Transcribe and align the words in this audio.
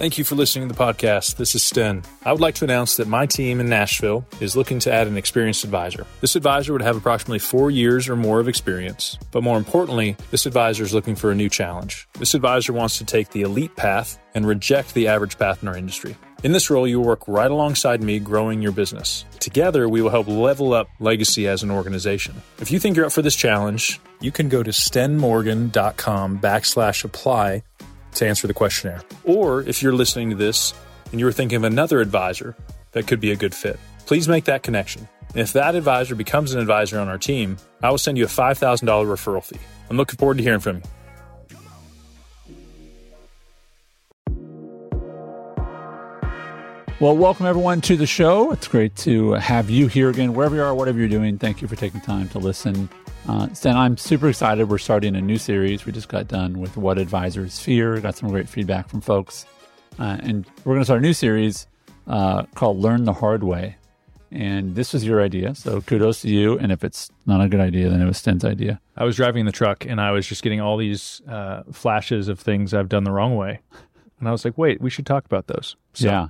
Thank 0.00 0.16
you 0.16 0.24
for 0.24 0.34
listening 0.34 0.66
to 0.66 0.74
the 0.74 0.82
podcast. 0.82 1.36
This 1.36 1.54
is 1.54 1.62
Sten. 1.62 2.02
I 2.24 2.32
would 2.32 2.40
like 2.40 2.54
to 2.54 2.64
announce 2.64 2.96
that 2.96 3.06
my 3.06 3.26
team 3.26 3.60
in 3.60 3.68
Nashville 3.68 4.24
is 4.40 4.56
looking 4.56 4.78
to 4.78 4.90
add 4.90 5.06
an 5.06 5.18
experienced 5.18 5.62
advisor. 5.62 6.06
This 6.22 6.36
advisor 6.36 6.72
would 6.72 6.80
have 6.80 6.96
approximately 6.96 7.38
four 7.38 7.70
years 7.70 8.08
or 8.08 8.16
more 8.16 8.40
of 8.40 8.48
experience, 8.48 9.18
but 9.30 9.42
more 9.42 9.58
importantly, 9.58 10.16
this 10.30 10.46
advisor 10.46 10.84
is 10.84 10.94
looking 10.94 11.16
for 11.16 11.30
a 11.30 11.34
new 11.34 11.50
challenge. 11.50 12.08
This 12.18 12.32
advisor 12.32 12.72
wants 12.72 12.96
to 12.96 13.04
take 13.04 13.28
the 13.28 13.42
elite 13.42 13.76
path 13.76 14.18
and 14.34 14.46
reject 14.46 14.94
the 14.94 15.06
average 15.06 15.38
path 15.38 15.60
in 15.60 15.68
our 15.68 15.76
industry. 15.76 16.16
In 16.42 16.52
this 16.52 16.70
role, 16.70 16.88
you 16.88 16.98
will 16.98 17.06
work 17.06 17.28
right 17.28 17.50
alongside 17.50 18.02
me 18.02 18.20
growing 18.20 18.62
your 18.62 18.72
business. 18.72 19.26
Together, 19.38 19.86
we 19.86 20.00
will 20.00 20.08
help 20.08 20.28
level 20.28 20.72
up 20.72 20.88
legacy 20.98 21.46
as 21.46 21.62
an 21.62 21.70
organization. 21.70 22.40
If 22.58 22.70
you 22.70 22.80
think 22.80 22.96
you're 22.96 23.04
up 23.04 23.12
for 23.12 23.20
this 23.20 23.36
challenge, 23.36 24.00
you 24.22 24.32
can 24.32 24.48
go 24.48 24.62
to 24.62 24.70
stenmorgan.com 24.70 26.38
backslash 26.38 27.04
apply 27.04 27.64
to 28.14 28.26
answer 28.26 28.46
the 28.46 28.54
questionnaire. 28.54 29.02
Or 29.24 29.62
if 29.62 29.82
you're 29.82 29.94
listening 29.94 30.30
to 30.30 30.36
this 30.36 30.74
and 31.10 31.20
you 31.20 31.26
were 31.26 31.32
thinking 31.32 31.56
of 31.56 31.64
another 31.64 32.00
advisor 32.00 32.56
that 32.92 33.06
could 33.06 33.20
be 33.20 33.30
a 33.30 33.36
good 33.36 33.54
fit, 33.54 33.78
please 34.06 34.28
make 34.28 34.44
that 34.44 34.62
connection. 34.62 35.08
And 35.30 35.38
if 35.38 35.52
that 35.52 35.74
advisor 35.74 36.14
becomes 36.14 36.52
an 36.52 36.60
advisor 36.60 36.98
on 36.98 37.08
our 37.08 37.18
team, 37.18 37.56
I 37.82 37.90
will 37.90 37.98
send 37.98 38.18
you 38.18 38.24
a 38.24 38.28
$5,000 38.28 38.82
referral 38.86 39.44
fee. 39.44 39.60
I'm 39.88 39.96
looking 39.96 40.16
forward 40.16 40.38
to 40.38 40.42
hearing 40.42 40.60
from 40.60 40.76
you. 40.76 40.82
Well, 47.00 47.16
welcome 47.16 47.46
everyone 47.46 47.80
to 47.82 47.96
the 47.96 48.06
show. 48.06 48.52
It's 48.52 48.68
great 48.68 48.94
to 48.96 49.32
have 49.32 49.70
you 49.70 49.86
here 49.86 50.10
again, 50.10 50.34
wherever 50.34 50.54
you 50.54 50.62
are, 50.62 50.74
whatever 50.74 50.98
you're 50.98 51.08
doing. 51.08 51.38
Thank 51.38 51.62
you 51.62 51.66
for 51.66 51.74
taking 51.74 52.02
time 52.02 52.28
to 52.28 52.38
listen. 52.38 52.90
Uh, 53.26 53.50
Sten, 53.54 53.74
I'm 53.74 53.96
super 53.96 54.28
excited. 54.28 54.68
We're 54.68 54.76
starting 54.76 55.16
a 55.16 55.20
new 55.22 55.38
series. 55.38 55.86
We 55.86 55.92
just 55.92 56.08
got 56.08 56.28
done 56.28 56.60
with 56.60 56.76
What 56.76 56.98
Advisors 56.98 57.58
Fear. 57.58 58.00
Got 58.00 58.16
some 58.16 58.28
great 58.28 58.50
feedback 58.50 58.90
from 58.90 59.00
folks. 59.00 59.46
Uh, 59.98 60.18
and 60.20 60.44
we're 60.58 60.74
going 60.74 60.82
to 60.82 60.84
start 60.84 61.00
a 61.00 61.02
new 61.02 61.14
series 61.14 61.66
uh, 62.06 62.42
called 62.54 62.76
Learn 62.76 63.04
the 63.04 63.14
Hard 63.14 63.44
Way. 63.44 63.76
And 64.30 64.74
this 64.74 64.92
was 64.92 65.02
your 65.02 65.22
idea. 65.22 65.54
So 65.54 65.80
kudos 65.80 66.20
to 66.20 66.28
you. 66.28 66.58
And 66.58 66.70
if 66.70 66.84
it's 66.84 67.10
not 67.24 67.40
a 67.40 67.48
good 67.48 67.60
idea, 67.60 67.88
then 67.88 68.02
it 68.02 68.06
was 68.06 68.18
Sten's 68.18 68.44
idea. 68.44 68.78
I 68.98 69.04
was 69.04 69.16
driving 69.16 69.46
the 69.46 69.52
truck 69.52 69.86
and 69.86 70.02
I 70.02 70.10
was 70.10 70.26
just 70.26 70.42
getting 70.42 70.60
all 70.60 70.76
these 70.76 71.22
uh, 71.26 71.62
flashes 71.72 72.28
of 72.28 72.38
things 72.38 72.74
I've 72.74 72.90
done 72.90 73.04
the 73.04 73.10
wrong 73.10 73.36
way. 73.36 73.60
And 74.18 74.28
I 74.28 74.32
was 74.32 74.44
like, 74.44 74.58
wait, 74.58 74.82
we 74.82 74.90
should 74.90 75.06
talk 75.06 75.24
about 75.24 75.46
those. 75.46 75.76
So, 75.94 76.06
yeah. 76.06 76.28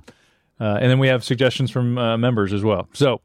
Uh, 0.61 0.77
and 0.79 0.91
then 0.91 0.99
we 0.99 1.07
have 1.07 1.23
suggestions 1.23 1.71
from 1.71 1.97
uh, 1.97 2.15
members 2.17 2.53
as 2.53 2.63
well. 2.63 2.87
So 2.93 3.19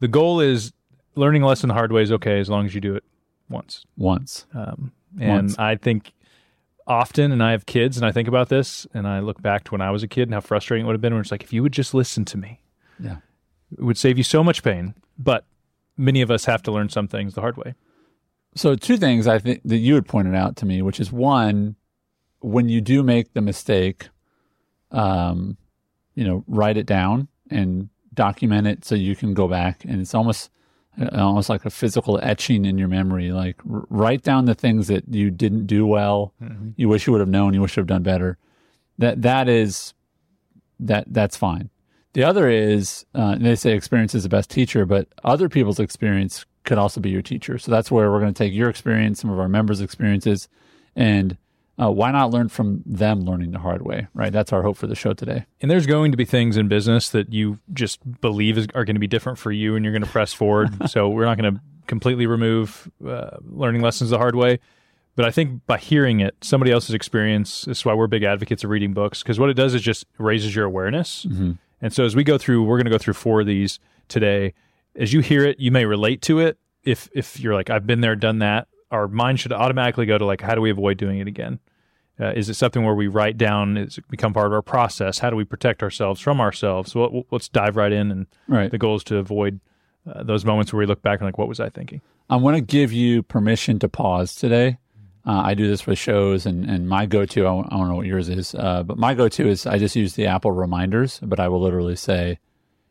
the 0.00 0.08
goal 0.08 0.40
is 0.40 0.72
learning 1.14 1.42
a 1.42 1.46
lesson 1.46 1.68
the 1.68 1.74
hard 1.74 1.92
way 1.92 2.02
is 2.02 2.10
okay 2.10 2.40
as 2.40 2.50
long 2.50 2.66
as 2.66 2.74
you 2.74 2.80
do 2.80 2.96
it 2.96 3.04
once. 3.48 3.84
Once. 3.96 4.46
Um, 4.54 4.90
and 5.20 5.30
once. 5.30 5.58
I 5.58 5.76
think 5.76 6.12
often, 6.88 7.30
and 7.30 7.44
I 7.44 7.52
have 7.52 7.64
kids, 7.64 7.96
and 7.96 8.04
I 8.04 8.10
think 8.10 8.26
about 8.26 8.48
this, 8.48 8.88
and 8.92 9.06
I 9.06 9.20
look 9.20 9.40
back 9.40 9.62
to 9.64 9.70
when 9.70 9.80
I 9.80 9.92
was 9.92 10.02
a 10.02 10.08
kid 10.08 10.22
and 10.22 10.34
how 10.34 10.40
frustrating 10.40 10.84
it 10.84 10.88
would 10.88 10.94
have 10.94 11.00
been 11.00 11.12
when 11.12 11.20
it's 11.20 11.30
like, 11.30 11.44
if 11.44 11.52
you 11.52 11.62
would 11.62 11.72
just 11.72 11.94
listen 11.94 12.24
to 12.24 12.36
me, 12.36 12.60
yeah, 12.98 13.18
it 13.70 13.84
would 13.84 13.96
save 13.96 14.18
you 14.18 14.24
so 14.24 14.42
much 14.42 14.64
pain. 14.64 14.94
But 15.16 15.44
many 15.96 16.22
of 16.22 16.30
us 16.30 16.46
have 16.46 16.62
to 16.64 16.72
learn 16.72 16.88
some 16.88 17.06
things 17.06 17.34
the 17.34 17.40
hard 17.40 17.56
way. 17.56 17.74
So, 18.56 18.74
two 18.74 18.96
things 18.96 19.28
I 19.28 19.38
think 19.38 19.60
that 19.64 19.76
you 19.76 19.94
had 19.94 20.08
pointed 20.08 20.34
out 20.34 20.56
to 20.56 20.66
me, 20.66 20.82
which 20.82 20.98
is 20.98 21.12
one, 21.12 21.76
when 22.40 22.68
you 22.68 22.80
do 22.80 23.04
make 23.04 23.32
the 23.32 23.40
mistake, 23.40 24.08
um, 24.90 25.56
you 26.14 26.24
know, 26.24 26.44
write 26.46 26.76
it 26.76 26.86
down 26.86 27.28
and 27.50 27.88
document 28.14 28.66
it 28.66 28.84
so 28.84 28.94
you 28.94 29.16
can 29.16 29.34
go 29.34 29.48
back. 29.48 29.84
And 29.84 30.00
it's 30.00 30.14
almost 30.14 30.50
almost 31.12 31.48
like 31.48 31.64
a 31.64 31.70
physical 31.70 32.18
etching 32.22 32.64
in 32.64 32.76
your 32.76 32.88
memory. 32.88 33.32
Like 33.32 33.56
r- 33.70 33.86
write 33.88 34.22
down 34.22 34.44
the 34.44 34.54
things 34.54 34.88
that 34.88 35.04
you 35.08 35.30
didn't 35.30 35.66
do 35.66 35.86
well, 35.86 36.34
mm-hmm. 36.42 36.70
you 36.76 36.88
wish 36.88 37.06
you 37.06 37.12
would 37.12 37.20
have 37.20 37.28
known, 37.28 37.54
you 37.54 37.60
wish 37.60 37.76
you 37.76 37.82
would 37.82 37.90
have 37.90 37.96
done 37.96 38.02
better. 38.02 38.38
That 38.98 39.22
that 39.22 39.48
is 39.48 39.94
that 40.80 41.04
that's 41.08 41.36
fine. 41.36 41.70
The 42.12 42.24
other 42.24 42.48
is 42.48 43.06
uh, 43.14 43.36
they 43.38 43.54
say 43.54 43.72
experience 43.72 44.14
is 44.14 44.24
the 44.24 44.28
best 44.28 44.50
teacher, 44.50 44.84
but 44.84 45.08
other 45.22 45.48
people's 45.48 45.78
experience 45.78 46.44
could 46.64 46.76
also 46.76 47.00
be 47.00 47.10
your 47.10 47.22
teacher. 47.22 47.56
So 47.56 47.70
that's 47.70 47.90
where 47.90 48.10
we're 48.10 48.20
going 48.20 48.34
to 48.34 48.38
take 48.38 48.52
your 48.52 48.68
experience, 48.68 49.20
some 49.20 49.30
of 49.30 49.38
our 49.38 49.48
members' 49.48 49.80
experiences, 49.80 50.48
and 50.96 51.36
uh, 51.80 51.90
why 51.90 52.10
not 52.10 52.30
learn 52.30 52.48
from 52.48 52.82
them 52.84 53.22
learning 53.22 53.52
the 53.52 53.58
hard 53.58 53.82
way, 53.82 54.06
right? 54.12 54.32
That's 54.32 54.52
our 54.52 54.62
hope 54.62 54.76
for 54.76 54.86
the 54.86 54.94
show 54.94 55.14
today. 55.14 55.46
And 55.62 55.70
there's 55.70 55.86
going 55.86 56.10
to 56.10 56.16
be 56.16 56.26
things 56.26 56.56
in 56.56 56.68
business 56.68 57.08
that 57.10 57.32
you 57.32 57.58
just 57.72 58.20
believe 58.20 58.58
is, 58.58 58.66
are 58.74 58.84
going 58.84 58.96
to 58.96 59.00
be 59.00 59.06
different 59.06 59.38
for 59.38 59.50
you 59.50 59.76
and 59.76 59.84
you're 59.84 59.92
going 59.92 60.04
to 60.04 60.08
press 60.08 60.32
forward. 60.32 60.70
so 60.90 61.08
we're 61.08 61.24
not 61.24 61.38
going 61.38 61.54
to 61.54 61.60
completely 61.86 62.26
remove 62.26 62.90
uh, 63.06 63.38
learning 63.42 63.80
lessons 63.80 64.10
the 64.10 64.18
hard 64.18 64.36
way. 64.36 64.58
But 65.16 65.24
I 65.24 65.30
think 65.30 65.66
by 65.66 65.78
hearing 65.78 66.20
it, 66.20 66.36
somebody 66.42 66.70
else's 66.70 66.94
experience, 66.94 67.64
this 67.64 67.78
is 67.78 67.84
why 67.84 67.94
we're 67.94 68.06
big 68.06 68.22
advocates 68.24 68.62
of 68.62 68.70
reading 68.70 68.92
books, 68.92 69.22
because 69.22 69.40
what 69.40 69.50
it 69.50 69.54
does 69.54 69.74
is 69.74 69.82
just 69.82 70.06
raises 70.18 70.54
your 70.54 70.66
awareness. 70.66 71.26
Mm-hmm. 71.26 71.52
And 71.80 71.92
so 71.92 72.04
as 72.04 72.14
we 72.14 72.24
go 72.24 72.38
through, 72.38 72.62
we're 72.62 72.76
going 72.76 72.84
to 72.84 72.90
go 72.90 72.98
through 72.98 73.14
four 73.14 73.40
of 73.40 73.46
these 73.46 73.80
today. 74.08 74.54
As 74.94 75.12
you 75.12 75.20
hear 75.20 75.44
it, 75.44 75.58
you 75.58 75.70
may 75.70 75.84
relate 75.86 76.20
to 76.22 76.40
it. 76.40 76.58
If 76.84 77.08
if 77.14 77.40
you're 77.40 77.54
like, 77.54 77.70
I've 77.70 77.86
been 77.86 78.00
there, 78.00 78.16
done 78.16 78.38
that, 78.38 78.68
our 78.90 79.08
mind 79.08 79.40
should 79.40 79.52
automatically 79.52 80.06
go 80.06 80.18
to 80.18 80.24
like, 80.24 80.40
how 80.40 80.54
do 80.54 80.60
we 80.60 80.70
avoid 80.70 80.98
doing 80.98 81.18
it 81.18 81.28
again? 81.28 81.60
Uh, 82.20 82.32
is 82.32 82.50
it 82.50 82.54
something 82.54 82.84
where 82.84 82.94
we 82.94 83.08
write 83.08 83.38
down? 83.38 83.78
Is 83.78 83.96
it 83.96 84.08
become 84.08 84.34
part 84.34 84.46
of 84.46 84.52
our 84.52 84.62
process? 84.62 85.18
How 85.18 85.30
do 85.30 85.36
we 85.36 85.44
protect 85.44 85.82
ourselves 85.82 86.20
from 86.20 86.40
ourselves? 86.40 86.94
Well, 86.94 87.24
let's 87.30 87.48
dive 87.48 87.76
right 87.76 87.92
in. 87.92 88.10
And 88.10 88.26
right. 88.46 88.70
the 88.70 88.78
goal 88.78 88.96
is 88.96 89.04
to 89.04 89.16
avoid 89.16 89.60
uh, 90.06 90.22
those 90.22 90.44
moments 90.44 90.72
where 90.72 90.80
we 90.80 90.86
look 90.86 91.02
back 91.02 91.20
and 91.20 91.26
like, 91.26 91.38
what 91.38 91.48
was 91.48 91.60
I 91.60 91.70
thinking? 91.70 92.02
I 92.28 92.36
want 92.36 92.56
to 92.56 92.60
give 92.60 92.92
you 92.92 93.22
permission 93.22 93.78
to 93.78 93.88
pause 93.88 94.34
today. 94.34 94.78
Uh, 95.26 95.42
I 95.44 95.54
do 95.54 95.66
this 95.66 95.86
with 95.86 95.98
shows, 95.98 96.46
and, 96.46 96.64
and 96.64 96.88
my 96.88 97.04
go 97.04 97.26
to, 97.26 97.46
I, 97.46 97.58
I 97.58 97.68
don't 97.70 97.88
know 97.88 97.96
what 97.96 98.06
yours 98.06 98.30
is, 98.30 98.54
uh, 98.54 98.82
but 98.82 98.96
my 98.96 99.12
go 99.12 99.28
to 99.28 99.48
is 99.48 99.66
I 99.66 99.78
just 99.78 99.94
use 99.94 100.14
the 100.14 100.26
Apple 100.26 100.50
reminders, 100.50 101.20
but 101.22 101.38
I 101.38 101.48
will 101.48 101.60
literally 101.60 101.96
say, 101.96 102.38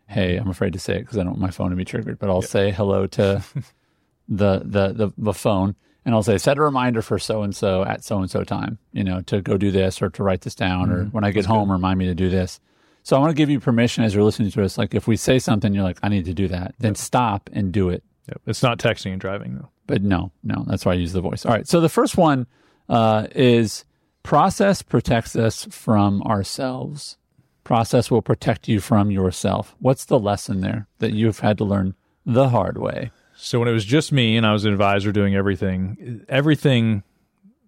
hey, 0.08 0.38
I'm 0.38 0.50
afraid 0.50 0.74
to 0.74 0.80
say 0.80 0.98
it 0.98 1.02
because 1.02 1.18
I 1.18 1.24
don't 1.24 1.32
want 1.32 1.42
my 1.42 1.50
phone 1.50 1.72
to 1.72 1.76
be 1.76 1.86
triggered, 1.86 2.20
but 2.20 2.30
I'll 2.30 2.42
yep. 2.42 2.50
say 2.50 2.72
hello 2.72 3.08
to 3.08 3.44
the, 4.30 4.62
the, 4.64 4.94
the, 4.94 5.14
the 5.18 5.34
phone 5.34 5.76
and 6.10 6.16
I'll 6.16 6.24
say 6.24 6.40
set 6.40 6.58
a 6.58 6.62
reminder 6.64 7.04
for 7.04 7.20
so 7.20 7.44
and 7.44 7.56
so 7.56 7.86
at 7.86 8.04
so 8.04 8.18
and 8.18 8.32
so 8.32 8.44
time, 8.44 8.80
you 8.94 9.04
know, 9.04 9.22
to 9.22 9.44
go 9.44 9.58
do 9.58 9.70
this 9.70 10.02
or 10.02 10.10
to 10.10 10.24
write 10.24 10.42
this 10.42 10.56
down, 10.56 10.88
mm-hmm. 10.88 11.02
or 11.02 11.04
when 11.06 11.24
I 11.24 11.30
get 11.30 11.42
That's 11.42 11.48
home, 11.50 11.68
good. 11.68 11.74
remind 11.74 12.00
me 12.00 12.08
to 12.08 12.16
do 12.16 12.32
this. 12.32 12.60
So 13.04 13.16
I 13.16 13.20
want 13.20 13.30
to 13.30 13.36
give 13.36 13.52
you 13.52 13.60
permission 13.60 14.04
as 14.04 14.16
you're 14.16 14.24
listening 14.24 14.50
to 14.50 14.64
us. 14.64 14.76
Like 14.76 14.96
if 14.96 15.08
we 15.08 15.18
say 15.18 15.38
something, 15.38 15.72
you're 15.72 15.84
like, 15.84 16.00
I 16.02 16.10
need 16.10 16.26
to 16.26 16.34
do 16.34 16.48
that, 16.48 16.74
then 16.80 16.92
yep. 16.94 16.98
stop 16.98 17.48
and 17.54 17.72
do 17.72 17.90
it. 17.90 18.04
Yep. 18.28 18.42
It's 18.48 18.64
not 18.64 18.80
texting 18.80 19.12
and 19.12 19.22
driving 19.22 19.54
though. 19.54 19.70
But 19.86 20.02
no, 20.02 20.32
no, 20.44 20.66
that's 20.66 20.84
why 20.84 20.94
I 20.94 20.96
use 20.96 21.14
the 21.14 21.22
voice. 21.22 21.46
All 21.46 21.54
right. 21.54 21.68
So 21.68 21.80
the 21.80 21.90
first 21.90 22.18
one 22.18 22.48
uh, 22.88 23.28
is 23.36 23.86
process 24.24 24.82
protects 24.82 25.36
us 25.36 25.66
from 25.70 26.24
ourselves. 26.24 27.18
Process 27.64 28.10
will 28.10 28.24
protect 28.24 28.68
you 28.68 28.80
from 28.80 29.12
yourself. 29.12 29.76
What's 29.78 30.06
the 30.06 30.18
lesson 30.18 30.62
there 30.62 30.88
that 30.98 31.14
you've 31.14 31.42
had 31.42 31.60
to 31.60 31.66
learn 31.66 31.94
the 32.26 32.50
hard 32.50 32.80
way? 32.80 33.12
So 33.42 33.58
when 33.60 33.68
it 33.70 33.72
was 33.72 33.86
just 33.86 34.12
me 34.12 34.36
and 34.36 34.46
I 34.46 34.52
was 34.52 34.66
an 34.66 34.74
advisor 34.74 35.14
doing 35.14 35.34
everything, 35.34 36.26
everything 36.28 37.04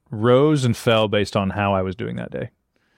rose 0.09 0.65
and 0.65 0.75
fell 0.75 1.07
based 1.07 1.37
on 1.37 1.51
how 1.51 1.73
I 1.73 1.81
was 1.81 1.95
doing 1.95 2.17
that 2.17 2.29
day. 2.29 2.49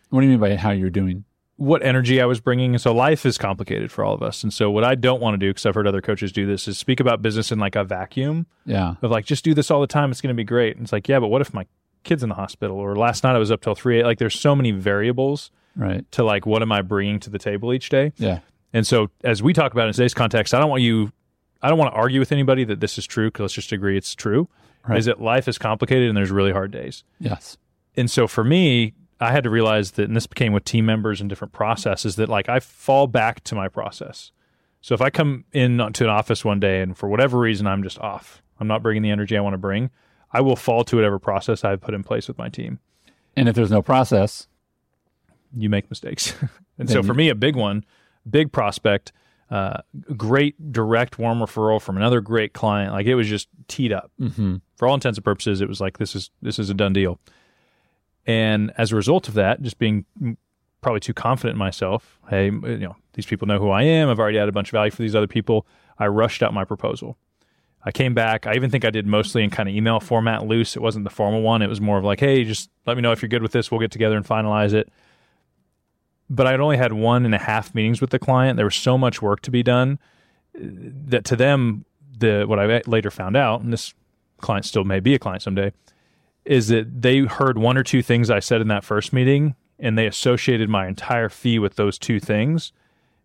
What 0.09 0.21
do 0.21 0.25
you 0.25 0.31
mean 0.31 0.39
by 0.39 0.55
how 0.55 0.71
you're 0.71 0.89
doing? 0.89 1.23
What 1.57 1.83
energy 1.83 2.19
I 2.19 2.25
was 2.25 2.39
bringing. 2.39 2.73
And 2.73 2.81
so 2.81 2.91
life 2.91 3.27
is 3.27 3.37
complicated 3.37 3.91
for 3.91 4.03
all 4.03 4.15
of 4.15 4.23
us. 4.23 4.41
And 4.41 4.51
so 4.51 4.71
what 4.71 4.83
I 4.83 4.95
don't 4.95 5.21
want 5.21 5.35
to 5.35 5.37
do, 5.37 5.51
because 5.51 5.67
I've 5.67 5.75
heard 5.75 5.87
other 5.87 6.01
coaches 6.01 6.31
do 6.31 6.47
this, 6.47 6.67
is 6.67 6.79
speak 6.79 6.99
about 6.99 7.21
business 7.21 7.51
in 7.51 7.59
like 7.59 7.75
a 7.75 7.83
vacuum. 7.83 8.47
Yeah. 8.65 8.95
Of 9.03 9.11
like, 9.11 9.25
just 9.25 9.43
do 9.43 9.53
this 9.53 9.69
all 9.69 9.79
the 9.79 9.87
time. 9.87 10.09
It's 10.09 10.19
going 10.19 10.33
to 10.33 10.37
be 10.37 10.43
great. 10.43 10.75
And 10.75 10.83
it's 10.83 10.91
like, 10.91 11.07
yeah, 11.07 11.19
but 11.19 11.27
what 11.27 11.41
if 11.41 11.53
my 11.53 11.67
kid's 12.03 12.23
in 12.23 12.29
the 12.29 12.35
hospital 12.35 12.77
or 12.77 12.95
last 12.95 13.23
night 13.23 13.35
I 13.35 13.39
was 13.39 13.51
up 13.51 13.61
till 13.61 13.75
3 13.75 13.99
8? 13.99 14.03
Like 14.03 14.17
there's 14.17 14.39
so 14.39 14.55
many 14.55 14.71
variables 14.71 15.51
right. 15.75 16.11
to 16.13 16.23
like, 16.23 16.47
what 16.47 16.63
am 16.63 16.71
I 16.71 16.81
bringing 16.81 17.19
to 17.19 17.29
the 17.29 17.39
table 17.39 17.71
each 17.71 17.89
day? 17.89 18.13
Yeah. 18.17 18.39
And 18.73 18.87
so 18.87 19.11
as 19.23 19.43
we 19.43 19.53
talk 19.53 19.73
about 19.73 19.85
in 19.87 19.93
today's 19.93 20.15
context, 20.15 20.55
I 20.55 20.59
don't 20.59 20.71
want 20.71 20.81
you 20.81 21.11
I 21.63 21.69
don't 21.69 21.77
want 21.77 21.93
to 21.93 21.97
argue 21.97 22.19
with 22.19 22.31
anybody 22.31 22.65
that 22.65 22.81
this 22.81 22.97
is 22.97 23.05
true 23.05 23.29
because 23.29 23.41
let's 23.41 23.53
just 23.53 23.71
agree 23.71 23.97
it's 23.97 24.13
true. 24.13 24.49
Right. 24.87 24.99
Is 24.99 25.05
that 25.05 25.21
life 25.21 25.47
is 25.47 25.57
complicated 25.57 26.09
and 26.09 26.17
there's 26.17 26.29
really 26.29 26.51
hard 26.51 26.71
days. 26.71 27.05
Yes. 27.19 27.57
And 27.95 28.11
so 28.11 28.27
for 28.27 28.43
me, 28.43 28.93
I 29.21 29.31
had 29.31 29.45
to 29.45 29.49
realize 29.49 29.91
that, 29.91 30.03
and 30.03 30.15
this 30.15 30.27
became 30.27 30.51
with 30.51 30.65
team 30.65 30.85
members 30.85 31.21
and 31.21 31.29
different 31.29 31.53
processes, 31.53 32.17
that 32.17 32.27
like 32.27 32.49
I 32.49 32.59
fall 32.59 33.07
back 33.07 33.41
to 33.45 33.55
my 33.55 33.69
process. 33.69 34.31
So 34.81 34.93
if 34.93 35.01
I 35.01 35.09
come 35.09 35.45
in 35.53 35.77
to 35.77 36.03
an 36.03 36.09
office 36.09 36.43
one 36.43 36.59
day 36.59 36.81
and 36.81 36.97
for 36.97 37.07
whatever 37.07 37.39
reason 37.39 37.65
I'm 37.65 37.81
just 37.81 37.97
off, 37.99 38.43
I'm 38.59 38.67
not 38.67 38.83
bringing 38.83 39.01
the 39.01 39.11
energy 39.11 39.37
I 39.37 39.39
want 39.39 39.53
to 39.53 39.57
bring, 39.57 39.89
I 40.33 40.41
will 40.41 40.57
fall 40.57 40.83
to 40.83 40.97
whatever 40.97 41.19
process 41.19 41.63
I've 41.63 41.79
put 41.79 41.93
in 41.93 42.03
place 42.03 42.27
with 42.27 42.37
my 42.37 42.49
team. 42.49 42.79
And 43.37 43.47
if 43.47 43.55
there's 43.55 43.71
no 43.71 43.81
process, 43.81 44.47
you 45.55 45.69
make 45.69 45.89
mistakes. 45.89 46.33
and 46.77 46.89
so 46.89 47.01
for 47.01 47.13
me, 47.13 47.29
a 47.29 47.35
big 47.35 47.55
one, 47.55 47.85
big 48.29 48.51
prospect 48.51 49.13
uh, 49.53 49.81
great 50.17 50.71
direct 50.71 51.19
warm 51.19 51.37
referral 51.37 51.79
from 51.79 51.95
another 51.95 52.21
great 52.21 52.53
client. 52.53 52.91
Like 52.91 53.05
it 53.05 53.13
was 53.13 53.27
just 53.27 53.49
teed 53.67 53.93
up 53.93 54.11
mm-hmm. 54.19 54.55
for 54.77 54.87
all 54.87 54.95
intents 54.95 55.19
and 55.19 55.23
purposes. 55.23 55.61
It 55.61 55.67
was 55.67 55.79
like 55.79 55.99
this 55.99 56.15
is 56.15 56.31
this 56.41 56.57
is 56.57 56.71
a 56.71 56.73
done 56.73 56.91
deal. 56.91 57.19
And 58.25 58.73
as 58.79 58.91
a 58.91 58.95
result 58.95 59.27
of 59.27 59.35
that, 59.35 59.61
just 59.61 59.77
being 59.77 60.05
probably 60.81 61.01
too 61.01 61.13
confident 61.13 61.53
in 61.53 61.59
myself, 61.59 62.17
hey, 62.31 62.45
you 62.45 62.77
know, 62.79 62.95
these 63.13 63.27
people 63.27 63.47
know 63.47 63.59
who 63.59 63.69
I 63.69 63.83
am. 63.83 64.09
I've 64.09 64.17
already 64.17 64.39
added 64.39 64.49
a 64.49 64.53
bunch 64.53 64.69
of 64.69 64.71
value 64.71 64.89
for 64.89 65.03
these 65.03 65.13
other 65.13 65.27
people. 65.27 65.67
I 65.99 66.07
rushed 66.07 66.41
out 66.41 66.51
my 66.51 66.65
proposal. 66.65 67.19
I 67.85 67.91
came 67.91 68.15
back. 68.15 68.47
I 68.47 68.55
even 68.55 68.71
think 68.71 68.85
I 68.85 68.89
did 68.89 69.05
mostly 69.05 69.43
in 69.43 69.51
kind 69.51 69.69
of 69.69 69.75
email 69.75 69.99
format, 69.99 70.47
loose. 70.47 70.75
It 70.75 70.81
wasn't 70.81 71.03
the 71.03 71.11
formal 71.11 71.43
one. 71.43 71.61
It 71.61 71.67
was 71.67 71.79
more 71.79 71.99
of 71.99 72.03
like, 72.03 72.21
hey, 72.21 72.43
just 72.43 72.71
let 72.87 72.97
me 72.97 73.01
know 73.01 73.11
if 73.11 73.21
you're 73.21 73.29
good 73.29 73.43
with 73.43 73.51
this. 73.51 73.69
We'll 73.69 73.81
get 73.81 73.91
together 73.91 74.17
and 74.17 74.25
finalize 74.25 74.73
it. 74.73 74.91
But 76.29 76.47
I'd 76.47 76.59
only 76.59 76.77
had 76.77 76.93
one 76.93 77.25
and 77.25 77.35
a 77.35 77.39
half 77.39 77.73
meetings 77.75 78.01
with 78.01 78.09
the 78.09 78.19
client. 78.19 78.57
There 78.57 78.65
was 78.65 78.75
so 78.75 78.97
much 78.97 79.21
work 79.21 79.41
to 79.41 79.51
be 79.51 79.63
done 79.63 79.99
uh, 80.55 80.59
that 81.07 81.25
to 81.25 81.35
them, 81.35 81.85
the 82.17 82.45
what 82.47 82.59
I 82.59 82.81
later 82.85 83.11
found 83.11 83.35
out, 83.35 83.61
and 83.61 83.71
this 83.73 83.93
client 84.39 84.65
still 84.65 84.83
may 84.83 84.99
be 84.99 85.13
a 85.15 85.19
client 85.19 85.41
someday, 85.41 85.71
is 86.45 86.67
that 86.67 87.01
they 87.01 87.19
heard 87.19 87.57
one 87.57 87.77
or 87.77 87.83
two 87.83 88.01
things 88.01 88.29
I 88.29 88.39
said 88.39 88.61
in 88.61 88.67
that 88.69 88.83
first 88.83 89.13
meeting, 89.13 89.55
and 89.79 89.97
they 89.97 90.05
associated 90.07 90.69
my 90.69 90.87
entire 90.87 91.29
fee 91.29 91.59
with 91.59 91.75
those 91.75 91.97
two 91.97 92.19
things, 92.19 92.71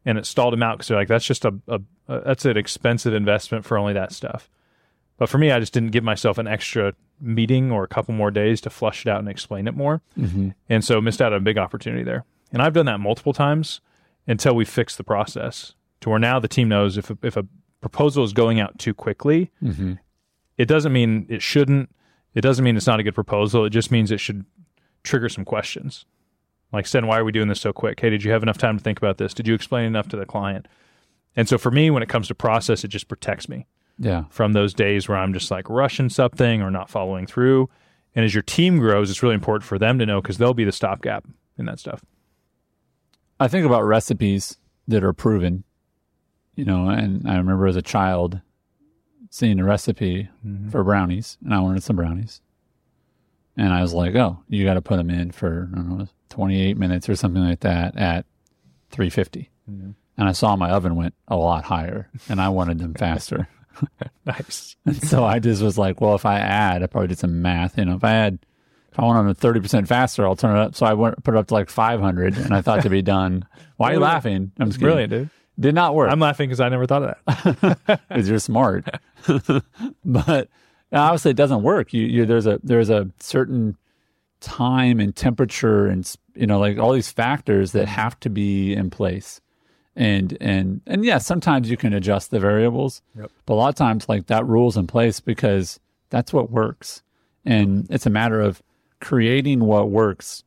and 0.05 0.17
it 0.19 0.25
stalled 0.27 0.53
them 0.53 0.63
out 0.63 0.79
because 0.79 0.89
they're 0.89 0.97
like, 0.99 1.09
"That's 1.09 1.25
just 1.27 1.45
a, 1.45 1.55
a, 1.69 1.81
a 2.09 2.21
that's 2.21 2.45
an 2.45 2.57
expensive 2.57 3.13
investment 3.15 3.65
for 3.65 3.77
only 3.79 3.93
that 3.93 4.13
stuff." 4.13 4.49
But 5.19 5.29
for 5.29 5.39
me, 5.39 5.51
I 5.51 5.59
just 5.59 5.73
didn't 5.73 5.91
give 5.91 6.05
myself 6.05 6.39
an 6.39 6.47
extra 6.47 6.95
meeting 7.21 7.73
or 7.73 7.83
a 7.83 7.89
couple 7.89 8.15
more 8.15 8.31
days 8.31 8.61
to 8.63 8.71
flush 8.71 9.05
it 9.05 9.11
out 9.11 9.19
and 9.19 9.29
explain 9.29 9.67
it 9.67 9.75
more, 9.75 10.01
Mm-hmm. 10.17 10.51
and 10.69 10.85
so 10.85 11.01
missed 11.01 11.21
out 11.21 11.33
on 11.33 11.39
a 11.39 11.41
big 11.45 11.59
opportunity 11.59 12.05
there. 12.05 12.25
And 12.53 12.63
I've 12.63 12.73
done 12.73 12.87
that 12.87 13.01
multiple 13.01 13.33
times 13.33 13.81
until 14.27 14.55
we 14.55 14.65
fix 14.65 14.97
the 14.97 15.05
process 15.05 15.75
to 16.01 16.11
where 16.11 16.19
now 16.19 16.39
the 16.39 16.49
team 16.49 16.69
knows 16.69 16.97
if 16.97 17.11
a, 17.11 17.19
if 17.23 17.37
a 17.37 17.47
proposal 17.81 18.25
is 18.25 18.33
going 18.33 18.61
out 18.61 18.79
too 18.79 18.95
quickly, 18.95 19.51
Mm-hmm. 19.63 19.95
it 20.57 20.67
doesn't 20.67 20.93
mean 20.93 21.27
it 21.29 21.43
shouldn't. 21.43 21.91
It 22.35 22.41
doesn't 22.43 22.65
mean 22.65 22.77
it's 22.77 22.87
not 22.87 23.01
a 23.01 23.03
good 23.03 23.15
proposal. 23.15 23.65
It 23.65 23.71
just 23.71 23.91
means 23.91 24.11
it 24.11 24.21
should 24.21 24.45
trigger 25.03 25.29
some 25.29 25.45
questions. 25.45 26.05
Like, 26.73 26.87
Sten, 26.87 27.07
why 27.07 27.19
are 27.19 27.25
we 27.25 27.33
doing 27.33 27.49
this 27.49 27.61
so 27.61 27.73
quick? 27.73 27.99
Hey, 28.01 28.11
did 28.11 28.23
you 28.23 28.31
have 28.31 28.43
enough 28.43 28.59
time 28.59 28.77
to 28.77 28.85
think 28.85 28.99
about 28.99 29.17
this? 29.19 29.33
Did 29.33 29.49
you 29.49 29.55
explain 29.55 29.87
enough 29.87 30.09
to 30.11 30.17
the 30.17 30.27
client? 30.27 30.69
And 31.35 31.49
so 31.49 31.57
for 31.57 31.71
me, 31.71 31.91
when 31.91 32.03
it 32.03 32.09
comes 32.09 32.29
to 32.29 32.35
process, 32.35 32.85
it 32.85 32.89
just 32.89 33.09
protects 33.09 33.49
me 33.49 33.67
Yeah. 33.99 34.25
from 34.29 34.53
those 34.53 34.75
days 34.75 35.09
where 35.09 35.17
I'm 35.19 35.33
just 35.33 35.51
like 35.51 35.69
rushing 35.71 36.11
something 36.11 36.61
or 36.61 36.71
not 36.71 36.91
following 36.91 37.27
through. 37.27 37.71
And 38.15 38.25
as 38.25 38.35
your 38.35 38.43
team 38.43 38.79
grows, 38.79 39.11
it's 39.11 39.23
really 39.23 39.35
important 39.37 39.65
for 39.67 39.79
them 39.79 39.99
to 39.99 40.07
know 40.07 40.21
because 40.21 40.37
they'll 40.39 40.55
be 40.55 40.65
the 40.65 40.73
stopgap 40.73 41.25
in 41.57 41.65
that 41.67 41.79
stuff. 41.81 42.05
I 43.41 43.49
think 43.49 43.67
about 43.67 43.85
recipes 43.85 44.57
that 44.89 45.05
are 45.05 45.13
proven, 45.13 45.65
you 46.55 46.65
know, 46.65 46.89
and 46.89 47.29
I 47.29 47.37
remember 47.37 47.67
as 47.67 47.77
a 47.77 47.83
child 47.83 48.41
seeing 49.31 49.61
a 49.61 49.65
recipe 49.65 50.29
mm-hmm. 50.45 50.71
for 50.71 50.83
brownies, 50.83 51.39
and 51.45 51.55
I 51.55 51.61
wanted 51.61 51.83
some 51.83 51.97
brownies. 51.97 52.41
And 53.57 53.73
I 53.73 53.83
was 53.83 53.93
like, 53.93 54.15
oh, 54.15 54.39
you 54.49 54.65
got 54.65 54.75
to 54.75 54.83
put 54.83 54.97
them 54.97 55.11
in 55.11 55.33
for, 55.33 55.69
I 55.73 55.77
don't 55.77 55.99
know, 55.99 56.09
28 56.31 56.77
minutes 56.77 57.09
or 57.09 57.17
something 57.17 57.43
like 57.43 57.61
that 57.61 57.97
at 57.97 58.25
350. 58.91 59.51
Mm-hmm. 59.71 59.91
And 60.17 60.29
I 60.29 60.33
saw 60.33 60.57
my 60.57 60.71
oven 60.71 60.97
went 60.97 61.15
a 61.29 61.37
lot 61.37 61.65
higher, 61.65 62.09
and 62.29 62.41
I 62.41 62.49
wanted 62.49 62.79
them 62.79 62.95
faster. 62.95 63.49
Nice. 64.27 64.77
And 64.85 65.01
so 65.09 65.25
I 65.25 65.39
just 65.39 65.63
was 65.63 65.79
like, 65.79 66.01
well, 66.01 66.15
if 66.15 66.27
I 66.27 66.41
add, 66.41 66.83
I 66.83 66.87
probably 66.87 67.09
did 67.09 67.19
some 67.19 67.41
math. 67.41 67.79
You 67.79 67.85
know, 67.85 67.95
if 67.95 68.05
I 68.05 68.13
add, 68.13 68.39
I 68.99 69.03
want 69.05 69.27
them 69.27 69.35
thirty 69.35 69.61
percent 69.61 69.87
faster, 69.87 70.27
I'll 70.27 70.37
turn 70.37 70.57
it 70.57 70.61
up. 70.61 70.75
So 70.75 70.85
I 70.85 70.95
went 70.95 71.23
put 71.23 71.35
it 71.35 71.39
up 71.39 71.47
to 71.49 71.55
like 71.55 71.71
five 71.71 72.01
hundred, 72.01 72.37
and 72.37 72.53
I 72.53 72.61
thought 72.61 72.83
to 72.83 72.91
be 72.91 73.01
done. 73.03 73.47
Why 73.77 73.91
are 73.91 73.95
you 73.95 74.01
laughing? 74.01 74.51
I'm 74.59 74.69
just 74.69 74.79
kidding. 74.81 74.89
Brilliant, 74.89 75.11
dude. 75.11 75.31
Did 75.61 75.75
not 75.75 75.95
work 75.95 76.11
I'm 76.11 76.21
laughing 76.21 76.49
because 76.49 76.61
I 76.61 76.69
never 76.69 76.87
thought 76.87 77.03
of 77.03 77.17
that. 77.87 78.01
because 78.09 78.29
you're 78.29 78.39
smart. 78.39 78.89
but 80.05 80.49
obviously, 80.93 81.31
it 81.33 81.37
doesn't 81.37 81.63
work. 81.63 81.93
You, 81.93 82.07
you 82.07 82.27
there's 82.27 82.47
a 82.47 82.61
there's 82.63 82.91
a 82.91 83.11
certain 83.21 83.77
time 84.41 85.01
and 85.01 85.15
temperature 85.17 85.87
and 85.89 86.15
you 86.35 86.47
know 86.47 86.61
like 86.61 86.79
all 86.79 86.93
these 86.93 87.11
factors 87.11 87.73
that 87.73 87.89
have 87.89 88.19
to 88.21 88.31
be 88.31 88.73
in 88.75 88.91
place. 88.91 89.41
And 89.97 90.37
and 90.41 90.81
and 90.87 91.05
yeah, 91.05 91.19
sometimes 91.19 91.69
you 91.71 91.77
can 91.77 91.93
adjust 91.93 92.31
the 92.31 92.39
variables, 92.39 93.03
Yep. 93.17 93.33
but 93.47 93.55
a 93.55 93.57
lot 93.57 93.69
of 93.69 93.75
times 93.75 94.09
like 94.09 94.27
that 94.27 94.47
rule's 94.47 94.77
in 94.77 94.87
place 94.87 95.19
because 95.19 95.81
that's 96.11 96.33
what 96.33 96.53
works, 96.53 97.03
and 97.45 97.85
it's 97.91 98.07
a 98.07 98.11
matter 98.11 98.41
of 98.41 98.63
creating 99.01 99.61
what 99.61 99.91
works. 99.91 100.45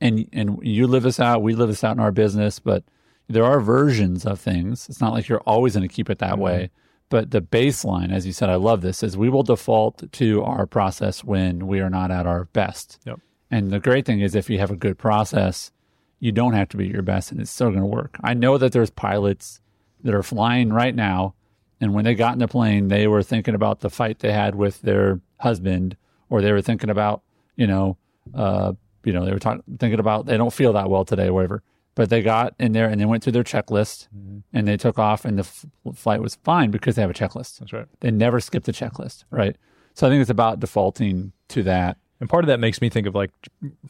And 0.00 0.28
and 0.32 0.58
you 0.62 0.86
live 0.86 1.04
this 1.04 1.20
out, 1.20 1.42
we 1.42 1.54
live 1.54 1.68
this 1.68 1.84
out 1.84 1.96
in 1.96 2.00
our 2.00 2.12
business, 2.12 2.58
but 2.58 2.84
there 3.28 3.44
are 3.44 3.60
versions 3.60 4.24
of 4.26 4.38
things. 4.38 4.88
It's 4.88 5.00
not 5.00 5.12
like 5.12 5.28
you're 5.28 5.40
always 5.40 5.74
going 5.74 5.88
to 5.88 5.94
keep 5.94 6.10
it 6.10 6.18
that 6.18 6.34
Mm-hmm. 6.34 6.42
way. 6.42 6.70
But 7.08 7.30
the 7.30 7.40
baseline, 7.40 8.12
as 8.12 8.26
you 8.26 8.32
said, 8.32 8.50
I 8.50 8.56
love 8.56 8.80
this, 8.80 9.02
is 9.02 9.16
we 9.16 9.28
will 9.28 9.44
default 9.44 10.10
to 10.10 10.42
our 10.42 10.66
process 10.66 11.22
when 11.22 11.68
we 11.68 11.78
are 11.80 11.88
not 11.88 12.10
at 12.10 12.26
our 12.26 12.46
best. 12.46 12.98
Yep. 13.06 13.20
And 13.48 13.70
the 13.70 13.78
great 13.78 14.04
thing 14.04 14.20
is, 14.20 14.34
if 14.34 14.50
you 14.50 14.58
have 14.58 14.72
a 14.72 14.76
good 14.76 14.98
process, 14.98 15.70
you 16.18 16.32
don't 16.32 16.54
have 16.54 16.68
to 16.70 16.76
be 16.76 16.86
at 16.86 16.92
your 16.92 17.02
best 17.02 17.30
and 17.30 17.40
it's 17.40 17.50
still 17.50 17.68
going 17.68 17.80
to 17.80 17.86
work. 17.86 18.16
I 18.24 18.34
know 18.34 18.58
that 18.58 18.72
there's 18.72 18.90
pilots 18.90 19.60
that 20.02 20.14
are 20.14 20.24
flying 20.24 20.72
right 20.72 20.94
now. 20.94 21.34
And 21.80 21.94
when 21.94 22.04
they 22.04 22.14
got 22.14 22.32
in 22.32 22.38
the 22.40 22.48
plane, 22.48 22.88
they 22.88 23.06
were 23.06 23.22
thinking 23.22 23.54
about 23.54 23.80
the 23.80 23.90
fight 23.90 24.18
they 24.18 24.32
had 24.32 24.56
with 24.56 24.82
their 24.82 25.20
husband, 25.38 25.96
or 26.28 26.42
they 26.42 26.50
were 26.50 26.62
thinking 26.62 26.90
about, 26.90 27.22
you 27.56 27.66
know, 27.66 27.96
uh, 28.34 28.72
you 29.04 29.12
know, 29.12 29.24
they 29.24 29.32
were 29.32 29.38
talking, 29.38 29.62
thinking 29.78 30.00
about 30.00 30.26
they 30.26 30.36
don't 30.36 30.52
feel 30.52 30.72
that 30.74 30.88
well 30.88 31.04
today, 31.04 31.28
or 31.28 31.32
whatever. 31.32 31.62
But 31.94 32.10
they 32.10 32.20
got 32.20 32.54
in 32.58 32.72
there 32.72 32.88
and 32.88 33.00
they 33.00 33.06
went 33.06 33.22
through 33.22 33.32
their 33.32 33.42
checklist 33.42 34.08
and 34.52 34.68
they 34.68 34.76
took 34.76 34.98
off, 34.98 35.24
and 35.24 35.38
the 35.38 35.42
f- 35.42 35.64
flight 35.94 36.20
was 36.20 36.34
fine 36.44 36.70
because 36.70 36.94
they 36.94 37.02
have 37.02 37.10
a 37.10 37.14
checklist. 37.14 37.58
That's 37.58 37.72
right. 37.72 37.86
They 38.00 38.10
never 38.10 38.38
skip 38.38 38.64
the 38.64 38.72
checklist, 38.72 39.24
right? 39.30 39.56
So 39.94 40.06
I 40.06 40.10
think 40.10 40.20
it's 40.20 40.30
about 40.30 40.60
defaulting 40.60 41.32
to 41.48 41.62
that. 41.62 41.96
And 42.20 42.28
part 42.28 42.44
of 42.44 42.48
that 42.48 42.60
makes 42.60 42.82
me 42.82 42.90
think 42.90 43.06
of 43.06 43.14
like 43.14 43.30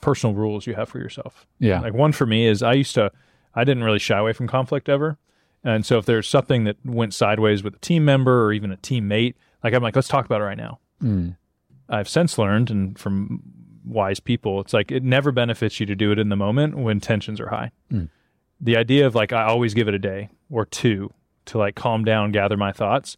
personal 0.00 0.34
rules 0.36 0.66
you 0.66 0.74
have 0.74 0.88
for 0.88 0.98
yourself. 0.98 1.46
Yeah. 1.58 1.80
Like 1.80 1.94
one 1.94 2.12
for 2.12 2.26
me 2.26 2.46
is 2.46 2.62
I 2.62 2.74
used 2.74 2.94
to, 2.94 3.10
I 3.54 3.64
didn't 3.64 3.82
really 3.82 3.98
shy 3.98 4.18
away 4.18 4.32
from 4.32 4.46
conflict 4.46 4.88
ever. 4.88 5.18
And 5.64 5.84
so 5.84 5.98
if 5.98 6.06
there's 6.06 6.28
something 6.28 6.62
that 6.64 6.76
went 6.84 7.12
sideways 7.12 7.64
with 7.64 7.74
a 7.74 7.78
team 7.78 8.04
member 8.04 8.44
or 8.44 8.52
even 8.52 8.70
a 8.70 8.76
teammate, 8.76 9.34
like 9.64 9.74
I'm 9.74 9.82
like, 9.82 9.96
let's 9.96 10.06
talk 10.06 10.26
about 10.26 10.40
it 10.40 10.44
right 10.44 10.56
now. 10.56 10.78
Mm. 11.02 11.36
I've 11.88 12.08
since 12.08 12.38
learned, 12.38 12.70
and 12.70 12.96
from 12.98 13.42
wise 13.87 14.21
people, 14.21 14.61
it's 14.61 14.73
like 14.73 14.91
it 14.91 15.03
never 15.03 15.33
benefits 15.33 15.79
you 15.81 15.87
to 15.87 15.94
do 15.94 16.11
it 16.12 16.19
in 16.19 16.29
the 16.29 16.37
moment 16.37 16.77
when 16.77 17.00
tensions 17.00 17.41
are 17.41 17.49
high. 17.49 17.71
Mm. 17.93 18.09
The 18.61 18.77
idea 18.77 19.06
of 19.06 19.15
like, 19.15 19.33
I 19.33 19.44
always 19.44 19.75
give 19.75 19.87
it 19.88 19.94
a 19.94 19.99
day 19.99 20.29
or 20.50 20.67
two 20.67 21.12
to 21.47 21.59
like 21.59 21.75
calm 21.77 22.05
down, 22.05 22.33
gather 22.33 22.56
my 22.56 22.73
thoughts. 22.73 23.17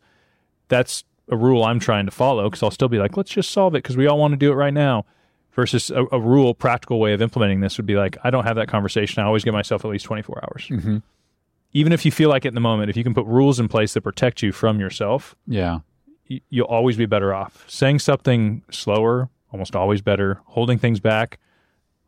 That's 0.68 1.04
a 1.30 1.36
rule 1.36 1.64
I'm 1.64 1.78
trying 1.78 2.04
to 2.06 2.10
follow 2.12 2.48
because 2.48 2.62
I'll 2.62 2.70
still 2.70 2.88
be 2.88 2.98
like, 2.98 3.16
let's 3.16 3.30
just 3.30 3.50
solve 3.50 3.74
it 3.74 3.82
because 3.82 3.96
we 3.96 4.06
all 4.06 4.18
want 4.18 4.32
to 4.32 4.36
do 4.36 4.50
it 4.52 4.54
right 4.56 4.74
now. 4.74 5.04
Versus 5.52 5.90
a, 5.90 6.04
a 6.12 6.20
rule, 6.20 6.54
practical 6.54 7.00
way 7.00 7.12
of 7.14 7.20
implementing 7.22 7.60
this 7.60 7.78
would 7.78 7.86
be 7.86 7.96
like, 7.96 8.16
I 8.22 8.30
don't 8.30 8.44
have 8.44 8.54
that 8.56 8.68
conversation. 8.68 9.22
I 9.22 9.26
always 9.26 9.42
give 9.42 9.54
myself 9.54 9.84
at 9.84 9.90
least 9.90 10.04
24 10.04 10.44
hours. 10.44 10.68
Mhm. 10.68 11.02
Even 11.72 11.92
if 11.92 12.04
you 12.04 12.12
feel 12.12 12.28
like 12.30 12.44
it 12.44 12.48
in 12.48 12.54
the 12.54 12.60
moment, 12.60 12.90
if 12.90 12.96
you 12.96 13.02
can 13.02 13.12
put 13.12 13.26
rules 13.26 13.58
in 13.58 13.66
place 13.68 13.92
that 13.94 14.02
protect 14.02 14.40
you 14.42 14.52
from 14.52 14.78
yourself, 14.78 15.34
Yeah. 15.48 15.80
y- 16.30 16.40
you'll 16.48 16.66
always 16.66 16.96
be 16.96 17.06
better 17.06 17.34
off. 17.34 17.64
Saying 17.68 17.98
something 17.98 18.62
slower, 18.70 19.28
almost 19.52 19.74
always 19.76 20.00
better. 20.02 20.40
Holding 20.46 20.78
things 20.78 21.00
back, 21.00 21.38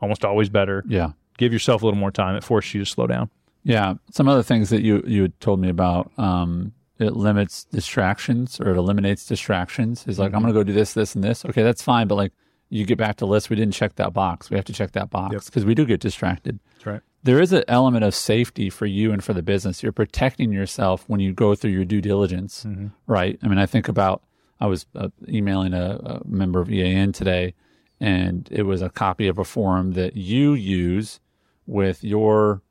almost 0.00 0.24
always 0.24 0.48
better. 0.48 0.84
Yeah. 0.86 1.12
Give 1.38 1.52
yourself 1.52 1.82
a 1.82 1.86
little 1.86 1.98
more 1.98 2.10
time. 2.10 2.36
It 2.36 2.44
forces 2.44 2.74
you 2.74 2.80
to 2.80 2.86
slow 2.86 3.06
down. 3.06 3.30
Yeah. 3.64 3.94
Some 4.10 4.28
other 4.28 4.42
things 4.42 4.70
that 4.70 4.82
you 4.82 5.02
you 5.06 5.22
had 5.22 5.40
told 5.40 5.60
me 5.60 5.68
about. 5.68 6.10
Um, 6.18 6.72
it 6.98 7.14
limits 7.16 7.64
distractions 7.64 8.60
or 8.60 8.70
it 8.72 8.76
eliminates 8.76 9.24
distractions. 9.24 10.04
Is 10.06 10.18
like 10.18 10.34
I'm 10.34 10.42
going 10.42 10.52
to 10.52 10.58
go 10.58 10.64
do 10.64 10.72
this, 10.72 10.92
this, 10.92 11.14
and 11.14 11.24
this. 11.24 11.44
Okay, 11.46 11.62
that's 11.62 11.82
fine. 11.82 12.06
But 12.08 12.16
like 12.16 12.32
you 12.68 12.84
get 12.84 12.98
back 12.98 13.16
to 13.16 13.26
list, 13.26 13.48
we 13.50 13.56
didn't 13.56 13.74
check 13.74 13.96
that 13.96 14.12
box. 14.12 14.50
We 14.50 14.56
have 14.56 14.66
to 14.66 14.72
check 14.72 14.92
that 14.92 15.08
box 15.10 15.32
Yep. 15.32 15.44
because 15.46 15.64
we 15.64 15.74
do 15.74 15.84
get 15.86 16.00
distracted. 16.00 16.60
That's 16.74 16.86
right. 16.86 17.00
There 17.22 17.40
is 17.40 17.52
an 17.52 17.64
element 17.68 18.04
of 18.04 18.14
safety 18.14 18.70
for 18.70 18.86
you 18.86 19.12
and 19.12 19.22
for 19.24 19.32
the 19.34 19.42
business. 19.42 19.82
You're 19.82 19.92
protecting 19.92 20.52
yourself 20.52 21.04
when 21.06 21.20
you 21.20 21.32
go 21.34 21.54
through 21.54 21.72
your 21.72 21.84
due 21.84 22.00
diligence, 22.00 22.64
right? 23.06 23.38
I 23.42 23.48
mean, 23.48 23.58
I 23.58 23.66
think 23.66 23.88
about 23.88 24.22
I 24.60 24.66
was 24.66 24.86
uh, 24.94 25.08
emailing 25.28 25.72
a, 25.74 25.96
a 26.04 26.20
member 26.26 26.60
of 26.60 26.70
EAN 26.70 27.12
today, 27.12 27.54
and 28.00 28.48
it 28.50 28.62
was 28.64 28.82
a 28.82 28.90
copy 28.90 29.26
of 29.28 29.38
a 29.38 29.44
form 29.44 29.92
that 29.92 30.16
you 30.16 30.52
use 30.54 31.20
with 31.66 32.04
your 32.04 32.62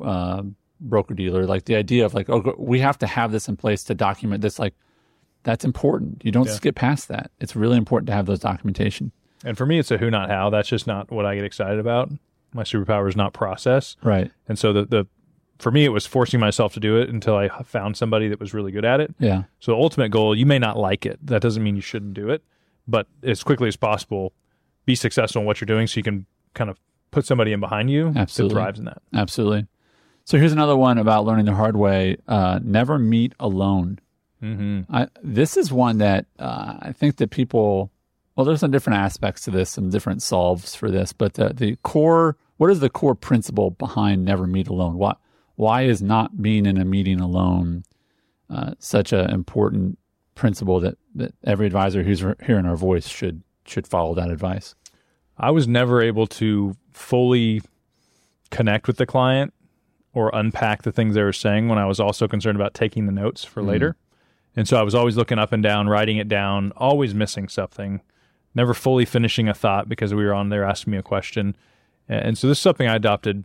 uh, 0.00 0.42
broker 0.80 1.14
dealer. 1.14 1.44
Like 1.46 1.64
the 1.66 1.76
idea 1.76 2.04
of 2.06 2.14
like, 2.14 2.28
oh, 2.30 2.54
we 2.58 2.80
have 2.80 2.98
to 2.98 3.06
have 3.06 3.32
this 3.32 3.48
in 3.48 3.56
place 3.56 3.84
to 3.84 3.94
document 3.94 4.40
this. 4.42 4.58
Like 4.58 4.74
that's 5.42 5.64
important. 5.64 6.22
You 6.24 6.32
don't 6.32 6.46
Yeah. 6.46 6.52
skip 6.54 6.74
past 6.74 7.08
that. 7.08 7.30
It's 7.40 7.54
really 7.54 7.76
important 7.76 8.06
to 8.08 8.12
have 8.14 8.26
those 8.26 8.40
documentation. 8.40 9.12
And 9.44 9.56
for 9.56 9.66
me, 9.66 9.78
it's 9.78 9.90
a 9.90 9.98
who, 9.98 10.10
not 10.10 10.30
how. 10.30 10.50
That's 10.50 10.68
just 10.68 10.86
not 10.86 11.10
what 11.10 11.26
I 11.26 11.34
get 11.34 11.44
excited 11.44 11.78
about. 11.78 12.10
My 12.54 12.62
superpower 12.62 13.08
is 13.08 13.16
not 13.16 13.32
process. 13.34 13.96
Right. 14.02 14.30
And 14.48 14.58
so 14.58 14.72
the, 14.72 14.84
the 14.86 15.06
for 15.58 15.70
me, 15.70 15.84
it 15.84 15.90
was 15.90 16.06
forcing 16.06 16.40
myself 16.40 16.74
to 16.74 16.80
do 16.80 16.96
it 16.98 17.08
until 17.08 17.36
I 17.36 17.48
found 17.62 17.96
somebody 17.96 18.28
that 18.28 18.40
was 18.40 18.52
really 18.52 18.72
good 18.72 18.84
at 18.84 19.00
it. 19.00 19.14
Yeah. 19.18 19.44
So 19.60 19.72
the 19.72 19.78
ultimate 19.78 20.10
goal, 20.10 20.34
you 20.34 20.46
may 20.46 20.58
not 20.58 20.76
like 20.76 21.06
it. 21.06 21.18
That 21.26 21.42
doesn't 21.42 21.62
mean 21.62 21.76
you 21.76 21.82
shouldn't 21.82 22.14
do 22.14 22.30
it, 22.30 22.42
but 22.86 23.06
as 23.22 23.42
quickly 23.42 23.68
as 23.68 23.76
possible, 23.76 24.32
be 24.84 24.94
successful 24.94 25.40
in 25.40 25.46
what 25.46 25.60
you're 25.60 25.66
doing 25.66 25.86
so 25.86 25.98
you 25.98 26.02
can 26.02 26.26
kind 26.54 26.70
of 26.70 26.78
put 27.10 27.24
somebody 27.24 27.52
in 27.52 27.60
behind 27.60 27.90
you 27.90 28.12
Absolutely. 28.14 28.54
that 28.54 28.60
thrives 28.60 28.78
in 28.78 28.84
that. 28.86 29.02
Absolutely. 29.14 29.66
So 30.24 30.38
here's 30.38 30.52
another 30.52 30.76
one 30.76 30.98
about 30.98 31.24
learning 31.24 31.44
the 31.44 31.54
hard 31.54 31.76
way. 31.76 32.16
Uh, 32.26 32.58
never 32.62 32.98
meet 32.98 33.32
alone. 33.38 34.00
Mm-hmm. 34.42 34.92
I, 34.94 35.08
this 35.22 35.56
is 35.56 35.72
one 35.72 35.98
that 35.98 36.26
uh, 36.38 36.78
I 36.80 36.92
think 36.92 37.16
that 37.16 37.30
people, 37.30 37.90
well, 38.34 38.44
there's 38.44 38.60
some 38.60 38.70
different 38.70 38.98
aspects 38.98 39.42
to 39.42 39.50
this, 39.50 39.70
some 39.70 39.88
different 39.90 40.22
solves 40.22 40.74
for 40.74 40.90
this, 40.90 41.12
but 41.12 41.34
the, 41.34 41.50
the 41.54 41.76
core, 41.82 42.36
what 42.56 42.70
is 42.70 42.80
the 42.80 42.90
core 42.90 43.14
principle 43.14 43.70
behind 43.70 44.24
never 44.24 44.46
meet 44.46 44.68
alone? 44.68 44.98
Why, 44.98 45.14
why 45.56 45.82
is 45.82 46.00
not 46.00 46.40
being 46.40 46.64
in 46.66 46.78
a 46.78 46.84
meeting 46.84 47.20
alone 47.20 47.82
uh, 48.48 48.72
such 48.78 49.12
an 49.12 49.30
important 49.30 49.98
principle 50.34 50.78
that, 50.80 50.96
that 51.14 51.34
every 51.44 51.66
advisor 51.66 52.02
who's 52.02 52.22
re- 52.22 52.34
hearing 52.44 52.66
our 52.66 52.76
voice 52.76 53.08
should 53.08 53.42
should 53.64 53.86
follow 53.86 54.14
that 54.14 54.30
advice? 54.30 54.74
I 55.38 55.50
was 55.50 55.66
never 55.66 56.00
able 56.00 56.26
to 56.28 56.76
fully 56.92 57.60
connect 58.50 58.86
with 58.86 58.96
the 58.96 59.06
client 59.06 59.52
or 60.14 60.30
unpack 60.32 60.82
the 60.82 60.92
things 60.92 61.14
they 61.14 61.22
were 61.22 61.32
saying 61.32 61.68
when 61.68 61.78
I 61.78 61.84
was 61.86 61.98
also 62.00 62.28
concerned 62.28 62.56
about 62.56 62.72
taking 62.74 63.06
the 63.06 63.12
notes 63.12 63.44
for 63.44 63.60
Mm. 63.62 63.66
later. 63.66 63.96
And 64.54 64.66
so 64.66 64.78
I 64.78 64.82
was 64.82 64.94
always 64.94 65.16
looking 65.16 65.38
up 65.38 65.52
and 65.52 65.62
down, 65.62 65.88
writing 65.88 66.16
it 66.16 66.28
down, 66.28 66.72
always 66.76 67.14
missing 67.14 67.48
something, 67.48 68.00
never 68.54 68.72
fully 68.72 69.04
finishing 69.04 69.48
a 69.48 69.52
thought 69.54 69.88
because 69.88 70.14
we 70.14 70.24
were 70.24 70.32
on 70.32 70.48
there 70.48 70.64
asking 70.64 70.92
me 70.92 70.96
a 70.96 71.02
question. 71.02 71.54
And 72.08 72.38
so 72.38 72.46
this 72.46 72.56
is 72.58 72.62
something 72.62 72.86
I 72.88 72.94
adopted 72.94 73.44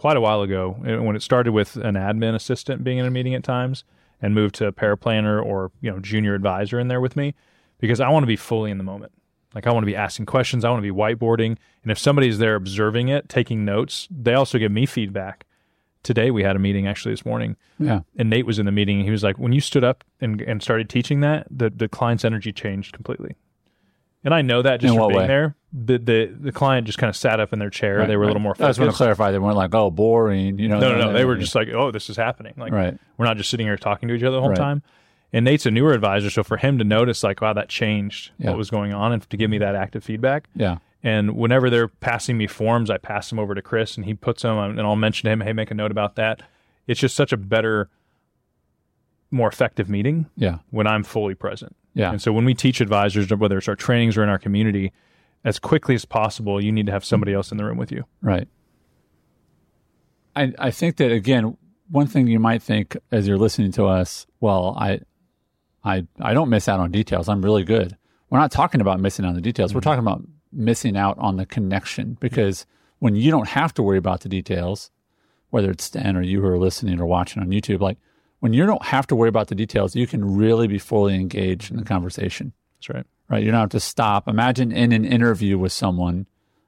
quite 0.00 0.16
a 0.16 0.20
while 0.20 0.40
ago 0.40 0.76
uh, 0.88 1.02
when 1.02 1.14
it 1.14 1.20
started 1.20 1.52
with 1.52 1.76
an 1.76 1.94
admin 1.94 2.34
assistant 2.34 2.82
being 2.82 2.96
in 2.96 3.04
a 3.04 3.10
meeting 3.10 3.34
at 3.34 3.44
times 3.44 3.84
and 4.22 4.34
moved 4.34 4.54
to 4.54 4.66
a 4.66 4.72
paraplanner 4.72 5.44
or, 5.44 5.70
you 5.82 5.90
know, 5.90 5.98
junior 6.00 6.34
advisor 6.34 6.80
in 6.80 6.88
there 6.88 7.02
with 7.02 7.16
me 7.16 7.34
because 7.78 8.00
I 8.00 8.08
want 8.08 8.22
to 8.22 8.26
be 8.26 8.36
fully 8.36 8.70
in 8.70 8.78
the 8.78 8.84
moment. 8.84 9.12
Like 9.54 9.66
I 9.66 9.72
want 9.72 9.82
to 9.82 9.86
be 9.86 9.96
asking 9.96 10.24
questions, 10.24 10.64
I 10.64 10.70
want 10.70 10.82
to 10.82 10.90
be 10.92 10.96
whiteboarding, 10.96 11.58
and 11.82 11.92
if 11.92 11.98
somebody's 11.98 12.38
there 12.38 12.54
observing 12.54 13.08
it, 13.08 13.28
taking 13.28 13.64
notes, 13.66 14.08
they 14.10 14.32
also 14.32 14.56
give 14.58 14.72
me 14.72 14.86
feedback. 14.86 15.44
Today 16.02 16.30
we 16.30 16.42
had 16.44 16.56
a 16.56 16.58
meeting 16.58 16.86
actually 16.86 17.12
this 17.12 17.26
morning 17.26 17.56
Yeah. 17.78 18.00
and 18.16 18.30
Nate 18.30 18.46
was 18.46 18.58
in 18.58 18.64
the 18.64 18.72
meeting 18.72 18.96
and 18.96 19.04
he 19.04 19.10
was 19.10 19.22
like, 19.22 19.36
when 19.38 19.52
you 19.52 19.60
stood 19.60 19.84
up 19.84 20.02
and, 20.18 20.40
and 20.40 20.62
started 20.62 20.88
teaching 20.88 21.20
that, 21.20 21.46
the, 21.50 21.68
the 21.68 21.88
client's 21.88 22.24
energy 22.24 22.52
changed 22.54 22.94
completely. 22.94 23.36
And 24.24 24.32
I 24.32 24.40
know 24.40 24.62
that 24.62 24.80
just 24.80 24.94
In 24.94 24.98
from 24.98 25.08
being 25.08 25.20
way? 25.20 25.26
there. 25.26 25.56
The, 25.72 25.98
the 25.98 26.26
the 26.26 26.50
client 26.52 26.86
just 26.86 26.98
kind 26.98 27.08
of 27.08 27.14
sat 27.16 27.38
up 27.38 27.52
in 27.52 27.60
their 27.60 27.70
chair. 27.70 28.04
they 28.06 28.16
were 28.16 28.24
a 28.24 28.26
little 28.26 28.42
more 28.42 28.54
I 28.58 28.66
just 28.66 28.80
want 28.80 28.90
to 28.90 28.96
clarify. 28.96 29.30
They 29.30 29.38
weren't 29.38 29.56
like, 29.56 29.72
oh, 29.74 29.90
boring. 29.90 30.58
You 30.58 30.66
know, 30.68 30.80
No, 30.80 30.92
no, 30.92 30.98
no. 31.06 31.12
They 31.12 31.24
were 31.24 31.36
just 31.36 31.54
like, 31.54 31.68
oh, 31.68 31.90
this 31.92 32.10
is 32.10 32.16
happening. 32.16 32.54
Like, 32.56 32.72
Right. 32.72 32.98
we're 33.16 33.26
not 33.26 33.36
just 33.36 33.50
sitting 33.50 33.66
here 33.66 33.76
talking 33.76 34.08
to 34.08 34.14
each 34.14 34.22
other 34.24 34.36
the 34.36 34.40
whole 34.40 34.50
Right. 34.50 34.58
time. 34.58 34.82
And 35.32 35.44
Nate's 35.44 35.66
a 35.66 35.70
newer 35.70 35.92
advisor, 35.92 36.28
so 36.28 36.42
for 36.42 36.56
him 36.56 36.76
to 36.78 36.84
notice, 36.84 37.22
like, 37.22 37.40
wow, 37.40 37.52
that 37.52 37.68
changed 37.68 38.32
Yeah. 38.38 38.48
what 38.50 38.58
was 38.58 38.68
going 38.68 38.92
on, 38.92 39.12
and 39.12 39.30
to 39.30 39.36
give 39.36 39.48
me 39.48 39.58
that 39.58 39.76
active 39.76 40.02
feedback. 40.02 40.48
Yeah. 40.56 40.78
And 41.04 41.36
whenever 41.36 41.70
they're 41.70 41.86
passing 41.86 42.36
me 42.36 42.48
forms, 42.48 42.90
I 42.90 42.98
pass 42.98 43.30
them 43.30 43.38
over 43.38 43.54
to 43.54 43.62
Chris, 43.62 43.96
and 43.96 44.04
he 44.06 44.12
puts 44.14 44.42
them, 44.42 44.58
and 44.58 44.80
I'll 44.80 44.96
mention 44.96 45.28
to 45.28 45.30
him, 45.32 45.40
hey, 45.42 45.52
make 45.52 45.70
a 45.70 45.74
note 45.74 45.92
about 45.92 46.16
that. 46.16 46.42
It's 46.88 46.98
just 46.98 47.14
such 47.14 47.32
a 47.32 47.36
better, 47.36 47.88
more 49.30 49.46
effective 49.48 49.88
meeting 49.88 50.26
Yeah. 50.36 50.58
when 50.70 50.88
I'm 50.88 51.04
fully 51.04 51.36
present. 51.36 51.76
Yeah. 51.94 52.10
And 52.10 52.20
so 52.20 52.32
when 52.32 52.44
we 52.44 52.54
teach 52.54 52.80
advisors, 52.80 53.30
whether 53.32 53.56
it's 53.58 53.68
our 53.68 53.76
trainings 53.76 54.16
or 54.16 54.24
in 54.24 54.28
our 54.28 54.38
community, 54.38 54.92
as 55.44 55.58
quickly 55.58 55.94
as 55.94 56.04
possible, 56.04 56.62
you 56.62 56.72
need 56.72 56.86
to 56.86 56.92
have 56.92 57.04
somebody 57.04 57.32
else 57.32 57.50
in 57.50 57.58
the 57.58 57.64
room 57.64 57.78
with 57.78 57.92
you. 57.92 58.04
Right. 58.20 58.48
I 60.36 60.52
I 60.58 60.70
think 60.70 60.96
that 60.96 61.12
again, 61.12 61.56
one 61.90 62.06
thing 62.06 62.26
you 62.26 62.38
might 62.38 62.62
think 62.62 62.96
as 63.10 63.26
you're 63.26 63.38
listening 63.38 63.72
to 63.72 63.86
us, 63.86 64.26
well, 64.40 64.76
I 64.78 65.00
I 65.84 66.06
I 66.20 66.34
don't 66.34 66.50
miss 66.50 66.68
out 66.68 66.80
on 66.80 66.90
details. 66.90 67.28
I'm 67.28 67.42
really 67.42 67.64
good. 67.64 67.96
We're 68.28 68.38
not 68.38 68.52
talking 68.52 68.80
about 68.80 69.00
missing 69.00 69.24
out 69.24 69.30
on 69.30 69.34
the 69.34 69.40
details. 69.40 69.74
We're 69.74 69.80
mm-hmm. 69.80 69.90
talking 69.90 70.06
about 70.06 70.22
missing 70.52 70.96
out 70.96 71.18
on 71.18 71.36
the 71.36 71.46
connection 71.46 72.16
because 72.20 72.66
when 72.98 73.16
you 73.16 73.30
don't 73.30 73.48
have 73.48 73.74
to 73.74 73.82
worry 73.82 73.98
about 73.98 74.20
the 74.20 74.28
details, 74.28 74.90
whether 75.50 75.70
it's 75.70 75.84
Stan 75.84 76.16
or 76.16 76.22
you 76.22 76.40
who 76.40 76.46
are 76.46 76.58
listening 76.58 77.00
or 77.00 77.06
watching 77.06 77.42
on 77.42 77.48
YouTube, 77.48 77.80
like 77.80 77.98
when 78.40 78.52
you 78.52 78.66
don't 78.66 78.84
have 78.84 79.06
to 79.08 79.16
worry 79.16 79.28
about 79.28 79.48
the 79.48 79.54
details, 79.54 79.96
you 79.96 80.06
can 80.06 80.36
really 80.36 80.66
be 80.66 80.78
fully 80.78 81.14
engaged 81.14 81.70
in 81.70 81.76
the 81.76 81.84
conversation 81.84 82.52
That's 82.76 82.88
right. 82.88 83.06
Right? 83.30 83.42
You 83.42 83.50
don't 83.50 83.60
have 83.60 83.70
to 83.70 83.80
stop. 83.80 84.28
Imagine 84.28 84.72
in 84.72 84.92
an 84.92 85.04
interview 85.06 85.56
with 85.58 85.72
someone, 85.72 86.26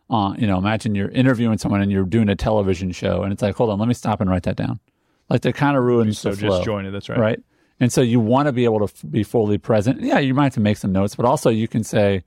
uh, 0.09 0.35
you 0.39 0.47
know, 0.47 0.57
imagine 0.59 0.95
you're 0.95 1.11
interviewing 1.11 1.59
someone 1.59 1.83
and 1.83 1.91
you're 1.91 2.05
doing 2.05 2.29
a 2.29 2.37
television 2.37 2.93
show, 2.93 3.23
and 3.23 3.33
it's 3.33 3.43
like, 3.43 3.57
hold 3.57 3.69
on, 3.71 3.79
let 3.79 3.89
me 3.89 3.95
stop 3.95 4.21
and 4.21 4.31
write 4.31 4.45
that 4.45 4.57
down. 4.57 4.81
Like 5.29 5.43
that 5.43 5.55
kind 5.55 5.77
of 5.77 5.83
ruins 5.85 6.19
So 6.19 6.31
the 6.31 6.37
flow, 6.37 6.79
it. 6.79 6.91
That's 6.91 7.09
right. 7.09 7.19
right? 7.19 7.41
And 7.81 7.93
so 7.93 8.01
you 8.01 8.21
want 8.21 8.47
to 8.47 8.53
be 8.53 8.65
able 8.65 8.79
to 8.81 8.85
f- 8.85 9.11
be 9.11 9.23
fully 9.23 9.59
present. 9.59 10.01
Yeah, 10.01 10.19
you 10.19 10.35
might 10.35 10.45
have 10.45 10.55
to 10.55 10.61
make 10.61 10.77
some 10.77 10.93
notes, 10.93 11.17
but 11.17 11.25
also 11.27 11.51
you 11.51 11.67
can 11.67 11.83
say, 11.83 12.23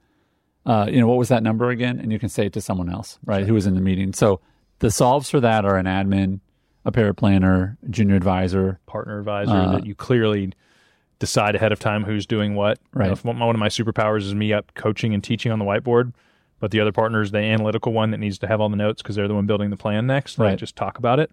uh, 0.65 0.87
you 0.89 0.99
know, 0.99 1.07
what 1.07 1.17
was 1.17 1.29
that 1.29 1.43
number 1.43 1.69
again? 1.69 1.99
And 1.99 2.11
you 2.11 2.19
can 2.19 2.29
say 2.29 2.47
it 2.47 2.53
to 2.53 2.61
someone 2.61 2.89
else, 2.89 3.19
right, 3.23 3.45
who 3.45 3.53
was 3.53 3.67
in 3.67 3.75
the 3.75 3.81
meeting. 3.81 4.11
So 4.13 4.41
the 4.79 4.89
solves 4.91 5.29
for 5.29 5.39
that 5.39 5.63
are 5.63 5.77
an 5.77 5.85
admin, 5.85 6.39
a 6.83 6.91
paraplanner, 6.91 7.77
junior 7.89 8.15
advisor. 8.15 8.79
Partner 8.87 9.19
advisor 9.19 9.51
Uh, 9.51 9.71
that 9.73 9.85
you 9.85 9.95
clearly 9.95 10.53
decide 11.19 11.55
ahead 11.55 11.71
of 11.71 11.79
time 11.79 12.03
who's 12.03 12.25
doing 12.25 12.55
what. 12.55 12.79
You 12.93 12.99
know, 12.99 13.05
Right. 13.05 13.11
if 13.11 13.23
one 13.25 13.41
of 13.41 13.57
my 13.57 13.69
superpowers 13.69 14.23
is 14.23 14.35
me 14.35 14.51
up 14.53 14.73
coaching 14.75 15.13
and 15.13 15.23
teaching 15.23 15.51
on 15.51 15.59
the 15.59 15.65
whiteboard, 15.65 16.13
but 16.59 16.71
the 16.71 16.79
other 16.79 16.91
partner 16.91 17.21
is 17.21 17.31
the 17.31 17.37
analytical 17.39 17.93
one 17.93 18.11
that 18.11 18.17
needs 18.19 18.37
to 18.39 18.47
have 18.47 18.59
all 18.61 18.69
the 18.69 18.75
notes 18.75 19.01
because 19.01 19.15
they're 19.15 19.27
the 19.27 19.35
one 19.35 19.45
building 19.45 19.69
the 19.69 19.77
plan 19.77 20.07
next. 20.07 20.37
Like 20.39 20.49
Right. 20.49 20.59
just 20.59 20.75
talk 20.75 20.97
about 20.97 21.19
it. 21.19 21.31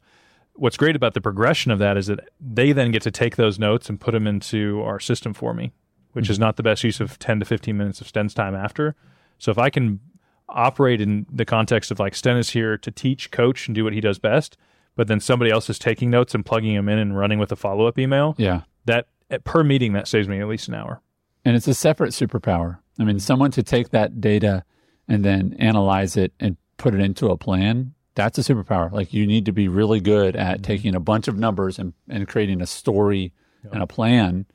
What's 0.54 0.76
great 0.76 0.94
about 0.96 1.14
the 1.14 1.20
progression 1.20 1.70
of 1.72 1.78
that 1.78 1.96
is 1.96 2.06
that 2.08 2.28
they 2.40 2.72
then 2.72 2.90
get 2.90 3.02
to 3.02 3.10
take 3.10 3.36
those 3.36 3.58
notes 3.58 3.88
and 3.88 3.98
put 3.98 4.12
them 4.12 4.26
into 4.26 4.82
our 4.82 5.00
system 5.00 5.32
for 5.32 5.54
me, 5.54 5.72
which 6.12 6.26
Mm-hmm. 6.26 6.32
is 6.32 6.38
not 6.38 6.56
the 6.56 6.62
best 6.62 6.84
use 6.84 7.00
of 7.00 7.18
10 7.18 7.40
to 7.40 7.46
15 7.46 7.76
minutes 7.76 8.00
of 8.00 8.06
Sten's 8.08 8.34
time 8.34 8.54
after. 8.54 8.94
So 9.38 9.50
if 9.50 9.58
I 9.58 9.70
can 9.70 10.00
operate 10.48 11.00
in 11.00 11.26
the 11.32 11.44
context 11.46 11.90
of 11.90 11.98
like 11.98 12.14
Sten 12.14 12.36
is 12.36 12.50
here 12.50 12.76
to 12.76 12.90
teach, 12.90 13.30
coach, 13.30 13.66
and 13.66 13.74
do 13.74 13.84
what 13.84 13.94
he 13.94 14.00
does 14.00 14.18
best, 14.18 14.56
but 14.94 15.08
then 15.08 15.20
somebody 15.20 15.50
else 15.50 15.70
is 15.70 15.78
taking 15.78 16.10
notes 16.10 16.34
and 16.34 16.44
plugging 16.44 16.74
them 16.74 16.88
in 16.88 16.98
and 16.98 17.16
running 17.16 17.38
with 17.38 17.50
a 17.50 17.56
follow 17.56 17.86
up 17.86 17.98
email, 17.98 18.34
Yeah. 18.36 18.62
that 18.84 19.06
at- 19.32 19.44
per 19.44 19.64
meeting 19.64 19.92
that 19.94 20.08
saves 20.08 20.28
me 20.28 20.40
at 20.40 20.48
least 20.48 20.68
an 20.68 20.74
hour. 20.74 21.00
And 21.44 21.56
it's 21.56 21.68
a 21.68 21.74
separate 21.74 22.12
superpower. 22.12 22.78
I 22.98 23.04
mean, 23.04 23.18
someone 23.18 23.50
to 23.52 23.62
take 23.62 23.90
that 23.90 24.20
data 24.20 24.64
and 25.08 25.24
then 25.24 25.56
analyze 25.58 26.16
it 26.16 26.32
and 26.38 26.56
put 26.76 26.94
it 26.94 27.00
into 27.00 27.30
a 27.30 27.36
plan, 27.36 27.94
that's 28.14 28.38
a 28.38 28.42
superpower. 28.42 28.92
Like 28.92 29.12
you 29.12 29.26
need 29.26 29.46
to 29.46 29.52
be 29.52 29.68
really 29.68 30.00
good 30.00 30.36
at 30.36 30.56
mm-hmm. 30.56 30.62
taking 30.62 30.94
a 30.94 31.00
bunch 31.00 31.28
of 31.28 31.38
numbers 31.38 31.78
and, 31.78 31.94
and 32.08 32.28
creating 32.28 32.60
a 32.60 32.66
story 32.66 33.32
and 33.72 33.82
a 33.82 33.86
plan. 33.86 34.46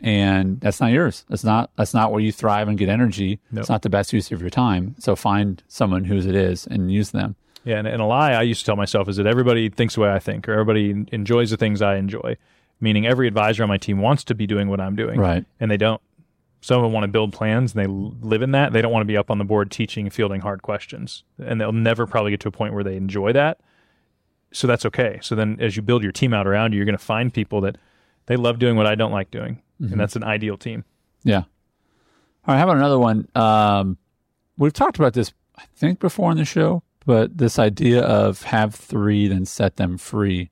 And 0.00 0.60
that's 0.60 0.80
not 0.80 0.92
yours. 0.92 1.24
That's 1.28 1.44
not 1.44 1.70
that's 1.76 1.94
not 1.94 2.12
where 2.12 2.20
you 2.20 2.30
thrive 2.30 2.68
and 2.68 2.76
get 2.76 2.90
energy. 2.90 3.40
It's 3.52 3.70
not 3.70 3.82
the 3.82 3.88
best 3.88 4.12
use 4.12 4.30
of 4.30 4.42
your 4.42 4.50
time. 4.50 4.94
So 4.98 5.16
find 5.16 5.62
someone 5.68 6.04
whose 6.04 6.26
it 6.26 6.34
is 6.34 6.66
and 6.66 6.92
use 6.92 7.12
them. 7.12 7.36
Yeah, 7.64 7.78
and, 7.78 7.88
and 7.88 8.02
a 8.02 8.04
lie 8.04 8.32
I 8.32 8.42
used 8.42 8.60
to 8.60 8.66
tell 8.66 8.76
myself 8.76 9.08
is 9.08 9.16
that 9.16 9.26
everybody 9.26 9.70
thinks 9.70 9.94
the 9.94 10.02
way 10.02 10.10
I 10.10 10.18
think, 10.18 10.48
or 10.48 10.52
everybody 10.52 11.06
enjoys 11.12 11.50
the 11.50 11.56
things 11.56 11.82
I 11.82 11.96
enjoy. 11.96 12.36
Meaning, 12.80 13.06
every 13.06 13.26
advisor 13.26 13.62
on 13.62 13.68
my 13.68 13.78
team 13.78 14.00
wants 14.00 14.24
to 14.24 14.34
be 14.34 14.46
doing 14.46 14.68
what 14.68 14.80
I'm 14.80 14.96
doing, 14.96 15.18
Right. 15.18 15.44
And 15.60 15.70
they 15.70 15.76
don't. 15.76 16.00
Some 16.60 16.78
of 16.78 16.82
them 16.82 16.92
want 16.92 17.04
to 17.04 17.08
build 17.08 17.32
plans 17.32 17.74
and 17.74 17.82
they 17.82 17.86
live 18.26 18.42
in 18.42 18.50
that. 18.52 18.72
They 18.72 18.82
don't 18.82 18.90
want 18.90 19.02
to 19.02 19.06
be 19.06 19.16
up 19.16 19.30
on 19.30 19.38
the 19.38 19.44
board 19.44 19.70
teaching 19.70 20.10
fielding 20.10 20.40
hard 20.40 20.62
questions, 20.62 21.22
and 21.38 21.60
they'll 21.60 21.70
never 21.72 22.06
probably 22.06 22.32
get 22.32 22.40
to 22.40 22.48
a 22.48 22.52
point 22.52 22.74
where 22.74 22.82
they 22.82 22.96
enjoy 22.96 23.32
that. 23.34 23.60
So 24.52 24.66
that's 24.66 24.84
okay. 24.86 25.18
So 25.22 25.34
then, 25.34 25.58
as 25.60 25.76
you 25.76 25.82
build 25.82 26.02
your 26.02 26.12
team 26.12 26.34
out 26.34 26.46
around 26.46 26.72
you, 26.72 26.78
you're 26.78 26.86
going 26.86 26.98
to 26.98 27.04
find 27.04 27.32
people 27.32 27.60
that 27.62 27.76
they 28.26 28.36
love 28.36 28.58
doing 28.58 28.74
what 28.76 28.86
I 28.86 28.94
don't 28.94 29.12
like 29.12 29.30
doing, 29.30 29.62
and 29.78 30.00
that's 30.00 30.16
an 30.16 30.24
ideal 30.24 30.56
team. 30.56 30.84
Yeah. 31.22 31.38
All 32.46 32.54
right. 32.54 32.58
How 32.58 32.64
about 32.64 32.76
another 32.78 32.98
one? 32.98 33.28
Um, 33.34 33.98
we've 34.56 34.72
talked 34.72 34.96
about 34.98 35.12
this, 35.12 35.32
I 35.56 35.64
think, 35.76 36.00
before 36.00 36.30
on 36.30 36.36
the 36.36 36.44
show, 36.44 36.82
but 37.04 37.36
this 37.38 37.58
idea 37.58 38.02
of 38.02 38.42
have 38.42 38.74
three, 38.74 39.28
then 39.28 39.44
set 39.44 39.76
them 39.76 39.98
free. 39.98 40.50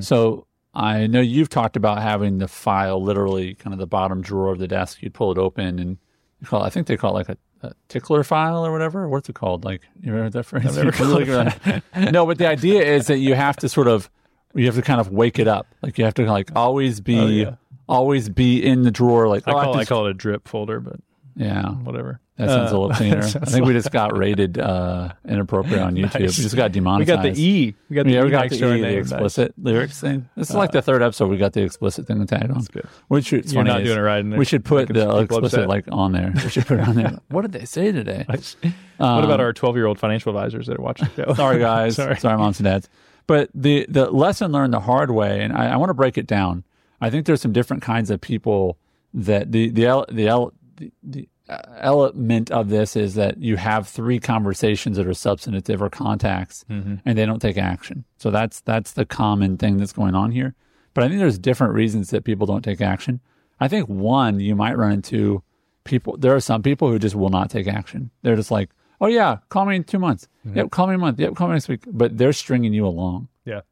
So 0.00 0.46
I 0.74 1.06
know 1.06 1.20
you've 1.20 1.50
talked 1.50 1.76
about 1.76 2.00
having 2.00 2.38
the 2.38 2.48
file 2.48 3.02
literally 3.02 3.54
kind 3.54 3.74
of 3.74 3.78
the 3.78 3.86
bottom 3.86 4.22
drawer 4.22 4.50
of 4.52 4.58
the 4.58 4.68
desk. 4.68 5.02
You'd 5.02 5.14
pull 5.14 5.30
it 5.30 5.38
open 5.38 5.78
and 5.78 5.98
you 6.40 6.46
call. 6.46 6.62
I 6.62 6.70
think 6.70 6.86
they 6.86 6.96
call 6.96 7.10
it 7.16 7.28
like 7.28 7.38
a, 7.62 7.66
a 7.68 7.72
tickler 7.88 8.24
file 8.24 8.64
or 8.64 8.72
whatever. 8.72 9.08
What's 9.08 9.28
it 9.28 9.34
called? 9.34 9.64
Like 9.64 9.82
you 10.00 10.12
remember 10.12 10.30
that 10.30 10.44
phrase? 10.44 10.76
never 10.76 10.96
You 10.98 11.04
look 11.04 11.28
at 11.28 11.62
that. 11.94 12.12
no, 12.12 12.24
but 12.24 12.38
the 12.38 12.48
idea 12.48 12.82
is 12.82 13.06
that 13.08 13.18
you 13.18 13.34
have 13.34 13.56
to 13.56 13.68
sort 13.68 13.88
of 13.88 14.10
you 14.54 14.64
have 14.66 14.74
to 14.76 14.82
kind 14.82 15.00
of 15.00 15.10
wake 15.10 15.38
it 15.38 15.46
up. 15.48 15.66
Like 15.82 15.98
you 15.98 16.04
have 16.04 16.14
to 16.14 16.24
like 16.24 16.50
always 16.56 17.00
be 17.00 17.18
Oh, 17.18 17.26
yeah. 17.26 17.54
always 17.86 18.30
be 18.30 18.64
in 18.64 18.82
the 18.82 18.90
drawer. 18.90 19.28
Like 19.28 19.46
I 19.46 19.52
oh, 19.52 19.60
call 19.62 19.74
to 19.74 19.80
I 19.80 19.84
call 19.84 20.06
it 20.06 20.10
a 20.10 20.14
drip 20.14 20.48
folder, 20.48 20.80
but 20.80 20.96
yeah, 21.36 21.68
whatever. 21.70 22.20
That 22.36 22.48
sounds 22.48 22.72
a 22.72 22.74
Uh, 22.74 22.78
little 22.80 22.90
cleaner. 22.96 23.18
I 23.22 23.44
think 23.46 23.66
we 23.66 23.72
just 23.74 23.90
got 23.92 24.16
rated 24.16 24.58
uh, 24.58 25.12
inappropriate 25.28 25.80
on 25.80 25.94
YouTube. 25.96 26.20
Nice. 26.20 26.38
We 26.38 26.42
just 26.44 26.56
got 26.56 26.72
demonetized. 26.72 27.08
We 27.10 27.14
got 27.28 27.34
the 27.34 27.42
E. 27.42 27.74
We 27.90 27.96
got 27.96 28.04
the 28.06 28.12
yeah, 28.12 28.20
E 28.20 28.24
we 28.24 28.30
got 28.30 28.48
the, 28.48 28.56
E, 28.74 28.80
the 28.80 28.96
explicit 28.98 29.54
lyrics 29.58 30.00
thing. 30.00 30.28
This 30.36 30.50
is 30.50 30.56
like 30.56 30.72
the 30.72 30.82
third 30.82 31.02
episode. 31.02 31.28
We 31.28 31.36
got 31.36 31.52
the 31.52 31.62
explicit 31.62 32.06
thing 32.06 32.18
to 32.20 32.26
tag 32.26 32.50
on. 32.50 32.62
good. 32.64 32.86
Which 33.08 33.32
it's 33.32 33.52
You're 33.52 33.64
not 33.64 33.84
doing 33.84 33.98
it 33.98 34.00
right. 34.00 34.20
in 34.20 34.30
there. 34.30 34.38
We 34.38 34.44
should 34.44 34.64
put 34.64 34.88
the 34.88 35.18
explicit 35.18 35.60
upset. 35.60 35.68
like 35.68 35.84
on 35.92 36.12
there. 36.12 36.32
We 36.34 36.48
should 36.48 36.66
put 36.66 36.78
it 36.80 36.88
on 36.88 36.94
there. 36.96 37.18
what 37.28 37.42
did 37.42 37.52
they 37.52 37.64
say 37.66 37.92
today? 37.92 38.24
what 38.26 38.56
Um, 38.98 39.24
about 39.24 39.40
our 39.40 39.52
12 39.52 39.76
year 39.76 39.86
old 39.86 39.98
financial 39.98 40.34
advisors 40.36 40.66
that 40.68 40.78
are 40.78 40.82
watching 40.82 41.08
the 41.16 41.26
show? 41.26 41.34
Sorry, 41.34 41.58
guys. 41.58 41.96
Sorry. 41.96 42.16
Sorry. 42.18 42.38
moms 42.38 42.58
and 42.60 42.64
dads. 42.64 42.88
But 43.26 43.50
the 43.54 43.86
the 43.88 44.10
lesson 44.10 44.50
learned 44.52 44.72
the 44.72 44.80
hard 44.80 45.10
way, 45.12 45.42
and 45.42 45.52
I, 45.52 45.74
I 45.74 45.76
want 45.76 45.90
to 45.90 45.94
break 45.94 46.18
it 46.18 46.26
down. 46.26 46.64
I 47.00 47.08
think 47.10 47.26
there's 47.26 47.40
some 47.40 47.52
different 47.52 47.82
kinds 47.82 48.10
of 48.10 48.20
people 48.20 48.78
that 49.14 49.52
the 49.52 49.68
the 49.70 50.04
the, 50.08 50.50
the, 50.76 50.92
the 51.02 51.20
uh, 51.22 51.26
Uh, 51.48 51.58
element 51.80 52.50
of 52.52 52.68
this 52.68 52.94
is 52.94 53.14
that 53.14 53.38
you 53.38 53.56
have 53.56 53.88
three 53.88 54.20
conversations 54.20 54.96
that 54.96 55.06
are 55.08 55.12
substantive 55.14 55.82
or 55.82 55.90
contacts, 55.90 56.64
Mm-hmm. 56.70 56.96
and 57.04 57.18
they 57.18 57.26
don't 57.26 57.42
take 57.42 57.58
action. 57.58 58.04
So 58.18 58.30
that's 58.30 58.60
that's 58.60 58.92
the 58.92 59.04
common 59.04 59.56
thing 59.58 59.76
that's 59.76 59.92
going 59.92 60.14
on 60.14 60.30
here. 60.30 60.54
But 60.94 61.04
I 61.04 61.08
think 61.08 61.18
there's 61.18 61.38
different 61.38 61.74
reasons 61.74 62.10
that 62.10 62.24
people 62.24 62.46
don't 62.46 62.62
take 62.62 62.80
action. 62.80 63.20
I 63.58 63.66
think 63.68 63.88
one 63.88 64.38
you 64.40 64.54
might 64.54 64.76
run 64.78 64.92
into 64.92 65.42
people. 65.84 66.16
There 66.16 66.34
are 66.34 66.40
some 66.40 66.62
people 66.62 66.88
who 66.90 66.98
just 66.98 67.14
will 67.16 67.30
not 67.30 67.50
take 67.50 67.66
action. 67.66 68.10
They're 68.22 68.36
just 68.36 68.50
like, 68.52 68.70
oh 69.00 69.06
yeah, 69.08 69.38
call 69.48 69.64
me 69.66 69.76
in 69.76 69.84
two 69.84 69.98
months. 69.98 70.28
Mm-hmm. 70.46 70.58
Yep, 70.58 70.70
call 70.70 70.86
me 70.86 70.94
in 70.94 71.00
a 71.00 71.02
month. 71.02 71.18
Yep, 71.18 71.34
call 71.34 71.48
me 71.48 71.54
next 71.54 71.68
week. 71.68 71.82
But 71.88 72.16
they're 72.18 72.32
stringing 72.32 72.72
you 72.72 72.86
along. 72.86 73.28
Yeah. 73.44 73.62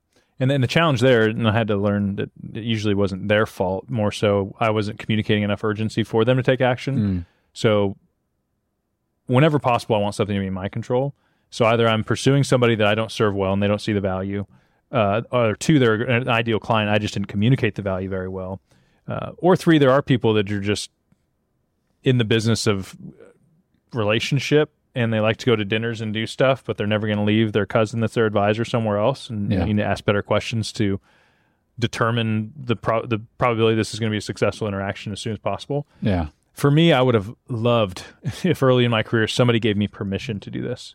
And 0.41 0.51
then 0.51 0.61
the 0.61 0.67
challenge 0.67 1.01
there, 1.03 1.23
and 1.29 1.47
I 1.47 1.53
had 1.53 1.69
to 1.69 1.77
learn 1.77 2.17
that 2.17 2.31
it 2.55 2.65
usually 2.65 2.95
wasn't 2.95 3.29
their 3.29 3.47
fault. 3.47 3.89
More 3.91 4.11
so, 4.11 4.57
I 4.59 4.71
wasn't 4.71 4.99
communicating 4.99 5.43
enough 5.45 5.63
urgency 5.63 6.03
for 6.03 6.25
them 6.25 6.37
to 6.39 6.43
take 6.43 6.61
action. 6.61 6.99
Mm. 6.99 7.27
So, 7.53 7.97
whenever 9.27 9.59
possible, 9.59 9.97
I 9.97 9.99
want 9.99 10.15
something 10.15 10.35
to 10.35 10.41
be 10.41 10.47
in 10.47 10.53
my 10.53 10.69
control. 10.69 11.15
So 11.51 11.65
either 11.67 11.89
I'm 11.89 12.05
pursuing 12.05 12.45
somebody 12.45 12.75
that 12.77 12.87
I 12.87 12.95
don't 12.95 13.11
serve 13.11 13.35
well 13.35 13.53
and 13.53 13.63
they 13.63 13.67
don't 13.69 13.81
see 13.81 13.93
the 13.93 14.01
value, 14.01 14.47
uh, 14.93 15.23
or 15.33 15.55
two, 15.57 15.79
they're 15.79 15.95
an 16.03 16.29
ideal 16.29 16.59
client. 16.61 16.91
I 16.91 16.99
just 16.99 17.15
didn't 17.15 17.27
communicate 17.29 17.75
the 17.75 17.83
value 17.83 18.09
very 18.09 18.29
well, 18.29 18.61
uh, 19.09 19.33
or 19.39 19.57
three, 19.57 19.79
there 19.79 19.91
are 19.91 20.03
people 20.03 20.35
that 20.35 20.51
are 20.51 20.61
just 20.61 20.91
in 22.05 22.19
the 22.19 22.25
business 22.25 22.67
of 22.67 22.97
relationship 23.93 24.73
and 24.95 25.13
they 25.13 25.21
like 25.21 25.37
to 25.39 25.47
go 25.47 25.55
to 25.57 25.65
dinners 25.65 26.01
and 26.01 26.13
do 26.15 26.27
stuff, 26.27 26.65
but 26.65 26.77
they're 26.77 26.87
never 26.87 27.07
going 27.07 27.19
to 27.19 27.25
leave 27.25 27.53
their 27.53 27.67
cousin 27.67 28.01
that's 28.01 28.15
their 28.15 28.27
advisor 28.27 28.65
somewhere 28.65 28.99
else. 28.99 29.29
And 29.31 29.53
Yeah. 29.53 29.61
you 29.61 29.75
need 29.75 29.83
to 29.83 29.87
ask 29.87 30.05
better 30.05 30.23
questions 30.23 30.73
to 30.75 31.01
determine 31.79 32.53
the 32.57 32.77
pro- 32.77 33.07
the 33.07 33.19
probability 33.39 33.77
this 33.77 33.95
is 33.95 34.01
going 34.01 34.11
to 34.11 34.15
be 34.15 34.19
a 34.19 34.23
successful 34.23 34.67
interaction 34.69 35.13
as 35.13 35.21
soon 35.21 35.33
as 35.33 35.39
possible. 35.39 35.87
Yeah. 36.03 36.29
For 36.53 36.71
me, 36.71 36.93
I 36.93 37.01
would 37.03 37.15
have 37.15 37.33
loved 37.49 38.05
if 38.45 38.63
early 38.63 38.85
in 38.85 38.91
my 38.91 39.03
career 39.03 39.27
somebody 39.27 39.59
gave 39.61 39.77
me 39.77 39.89
permission 39.89 40.41
to 40.41 40.51
do 40.51 40.63
this, 40.63 40.95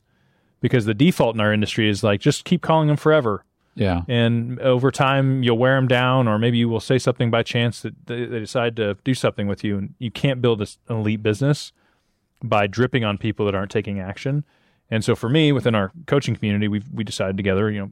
because 0.61 0.85
the 0.85 0.93
default 0.93 1.35
in 1.35 1.41
our 1.41 1.53
industry 1.53 1.89
is 1.89 2.03
like 2.03 2.19
just 2.19 2.45
keep 2.45 2.61
calling 2.61 2.87
them 2.87 2.97
forever, 2.97 3.43
Yeah. 3.75 4.01
and 4.07 4.59
over 4.59 4.91
time 4.91 5.43
you'll 5.43 5.57
wear 5.57 5.75
them 5.75 5.87
down, 5.87 6.27
or 6.27 6.37
maybe 6.37 6.57
you 6.57 6.69
will 6.69 6.79
say 6.79 6.97
something 6.99 7.31
by 7.31 7.43
chance 7.43 7.81
that 7.81 7.93
they, 8.07 8.25
they 8.25 8.39
decide 8.39 8.75
to 8.77 8.97
do 9.03 9.13
something 9.13 9.47
with 9.47 9.63
you, 9.63 9.77
and 9.77 9.93
you 9.99 10.11
can't 10.11 10.41
build 10.41 10.59
this 10.59 10.77
elite 10.89 11.23
business 11.23 11.71
by 12.43 12.67
dripping 12.67 13.03
on 13.03 13.17
people 13.17 13.45
that 13.45 13.55
aren't 13.55 13.71
taking 13.71 13.99
action. 13.99 14.43
And 14.91 15.03
so 15.03 15.15
for 15.15 15.29
me, 15.29 15.51
within 15.51 15.73
our 15.73 15.91
coaching 16.05 16.35
community, 16.35 16.67
we 16.67 16.83
we 16.93 17.03
decided 17.03 17.37
together, 17.37 17.71
you 17.71 17.79
know, 17.79 17.91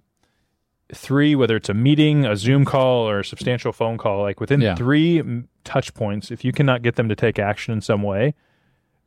three, 0.93 1.35
whether 1.35 1.55
it's 1.55 1.69
a 1.69 1.73
meeting, 1.73 2.25
a 2.25 2.35
Zoom 2.35 2.65
call, 2.65 3.07
or 3.09 3.19
a 3.19 3.25
substantial 3.25 3.71
phone 3.71 3.97
call, 3.97 4.21
like 4.21 4.39
within 4.39 4.62
Yeah. 4.62 4.75
three 4.75 5.21
touch 5.63 5.93
points, 5.93 6.31
if 6.31 6.43
you 6.45 6.51
cannot 6.51 6.81
get 6.81 6.95
them 6.95 7.09
to 7.09 7.15
take 7.15 7.39
action 7.39 7.73
in 7.73 7.81
some 7.81 8.01
way, 8.03 8.33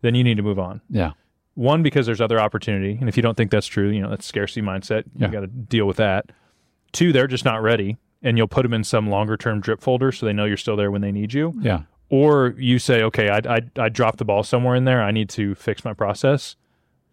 then 0.03 0.15
you 0.15 0.23
need 0.25 0.37
to 0.37 0.43
move 0.43 0.59
on. 0.59 0.81
Yeah. 0.91 1.13
One, 1.55 1.83
because 1.83 2.05
there's 2.07 2.21
other 2.21 2.39
opportunity, 2.39 2.97
and 3.01 3.09
if 3.09 3.17
you 3.17 3.23
don't 3.23 3.37
think 3.37 3.51
that's 3.51 3.67
true, 3.67 3.89
you 3.89 4.01
know 4.03 4.11
that's 4.11 4.27
scarcity 4.27 4.61
mindset. 4.63 5.05
Yeah. 5.17 5.27
You 5.29 5.33
got 5.33 5.41
to 5.41 5.47
deal 5.47 5.87
with 5.87 5.97
that. 5.97 6.31
Two, 6.93 7.13
they're 7.13 7.27
just 7.27 7.45
not 7.45 7.63
ready, 7.63 7.97
and 8.23 8.37
you'll 8.37 8.47
put 8.49 8.63
them 8.63 8.75
in 8.75 8.85
some 8.85 9.09
longer 9.09 9.37
term 9.37 9.61
drip 9.61 9.81
folder 9.81 10.13
so 10.13 10.27
they 10.27 10.33
know 10.33 10.45
you're 10.45 10.57
still 10.57 10.77
there 10.77 10.91
when 10.91 11.01
they 11.03 11.13
need 11.13 11.33
you 11.35 11.55
Yeah. 11.61 11.83
or 12.11 12.55
you 12.59 12.79
say, 12.79 13.03
okay, 13.03 13.29
I, 13.31 13.57
I, 13.57 13.61
I 13.79 13.89
dropped 13.89 14.19
the 14.19 14.25
ball 14.25 14.43
somewhere 14.43 14.75
in 14.77 14.85
there. 14.85 15.03
I 15.03 15.11
need 15.13 15.29
to 15.31 15.55
fix 15.55 15.85
my 15.85 15.93
process 15.95 16.57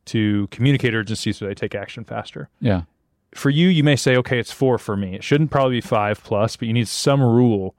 to 0.06 0.48
communicate 0.52 0.94
urgency 0.94 1.32
so 1.32 1.46
they 1.46 1.54
take 1.54 1.74
action 1.76 2.04
faster. 2.04 2.50
Yeah. 2.60 2.82
For 3.36 3.50
you, 3.50 3.68
you 3.68 3.84
may 3.84 3.96
say, 3.96 4.16
okay, 4.18 4.40
it's 4.40 4.52
four 4.52 4.78
for 4.78 4.96
me. 4.96 5.16
It 5.16 5.24
shouldn't 5.24 5.52
probably 5.52 5.78
be 5.78 5.82
five 5.82 6.24
plus, 6.24 6.56
but 6.56 6.68
you 6.68 6.74
need 6.74 6.88
some 6.88 7.22
rule 7.22 7.76